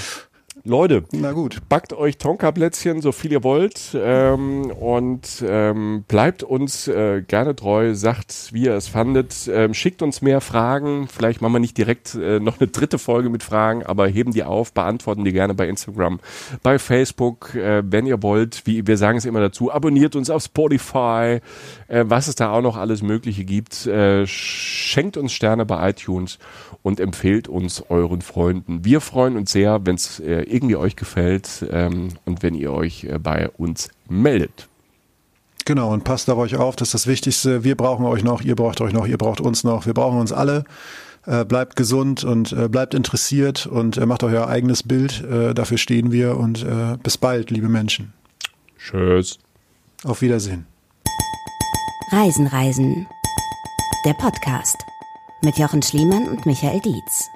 [0.65, 1.59] Leute, Na gut.
[1.71, 7.95] backt euch Tonka-Plätzchen, so viel ihr wollt ähm, und ähm, bleibt uns äh, gerne treu,
[7.95, 12.15] sagt, wie ihr es fandet, ähm, schickt uns mehr Fragen, vielleicht machen wir nicht direkt
[12.15, 15.67] äh, noch eine dritte Folge mit Fragen, aber heben die auf, beantworten die gerne bei
[15.67, 16.21] Instagram,
[16.63, 20.43] bei Facebook, äh, wenn ihr wollt, wie wir sagen es immer dazu, abonniert uns auf
[20.43, 21.41] Spotify,
[21.89, 26.39] äh, was es da auch noch alles Mögliche gibt, äh, schenkt uns Sterne bei iTunes
[26.83, 28.85] und empfehlt uns euren Freunden.
[28.85, 33.05] Wir freuen uns sehr, wenn es äh, irgendwie euch gefällt ähm, und wenn ihr euch
[33.05, 34.69] äh, bei uns meldet.
[35.67, 37.65] Genau, und passt auf euch auf, das ist das Wichtigste.
[37.65, 40.33] Wir brauchen euch noch, ihr braucht euch noch, ihr braucht uns noch, wir brauchen uns
[40.33, 40.65] alle.
[41.27, 45.23] Äh, bleibt gesund und äh, bleibt interessiert und äh, macht euch euer eigenes Bild.
[45.23, 48.15] Äh, dafür stehen wir und äh, bis bald, liebe Menschen.
[48.79, 49.39] Tschüss.
[50.03, 50.67] Auf Wiedersehen.
[52.11, 53.07] Reisen, Reisen.
[54.07, 54.79] Der Podcast
[55.43, 57.31] mit Jochen Schliemann und Michael Dietz.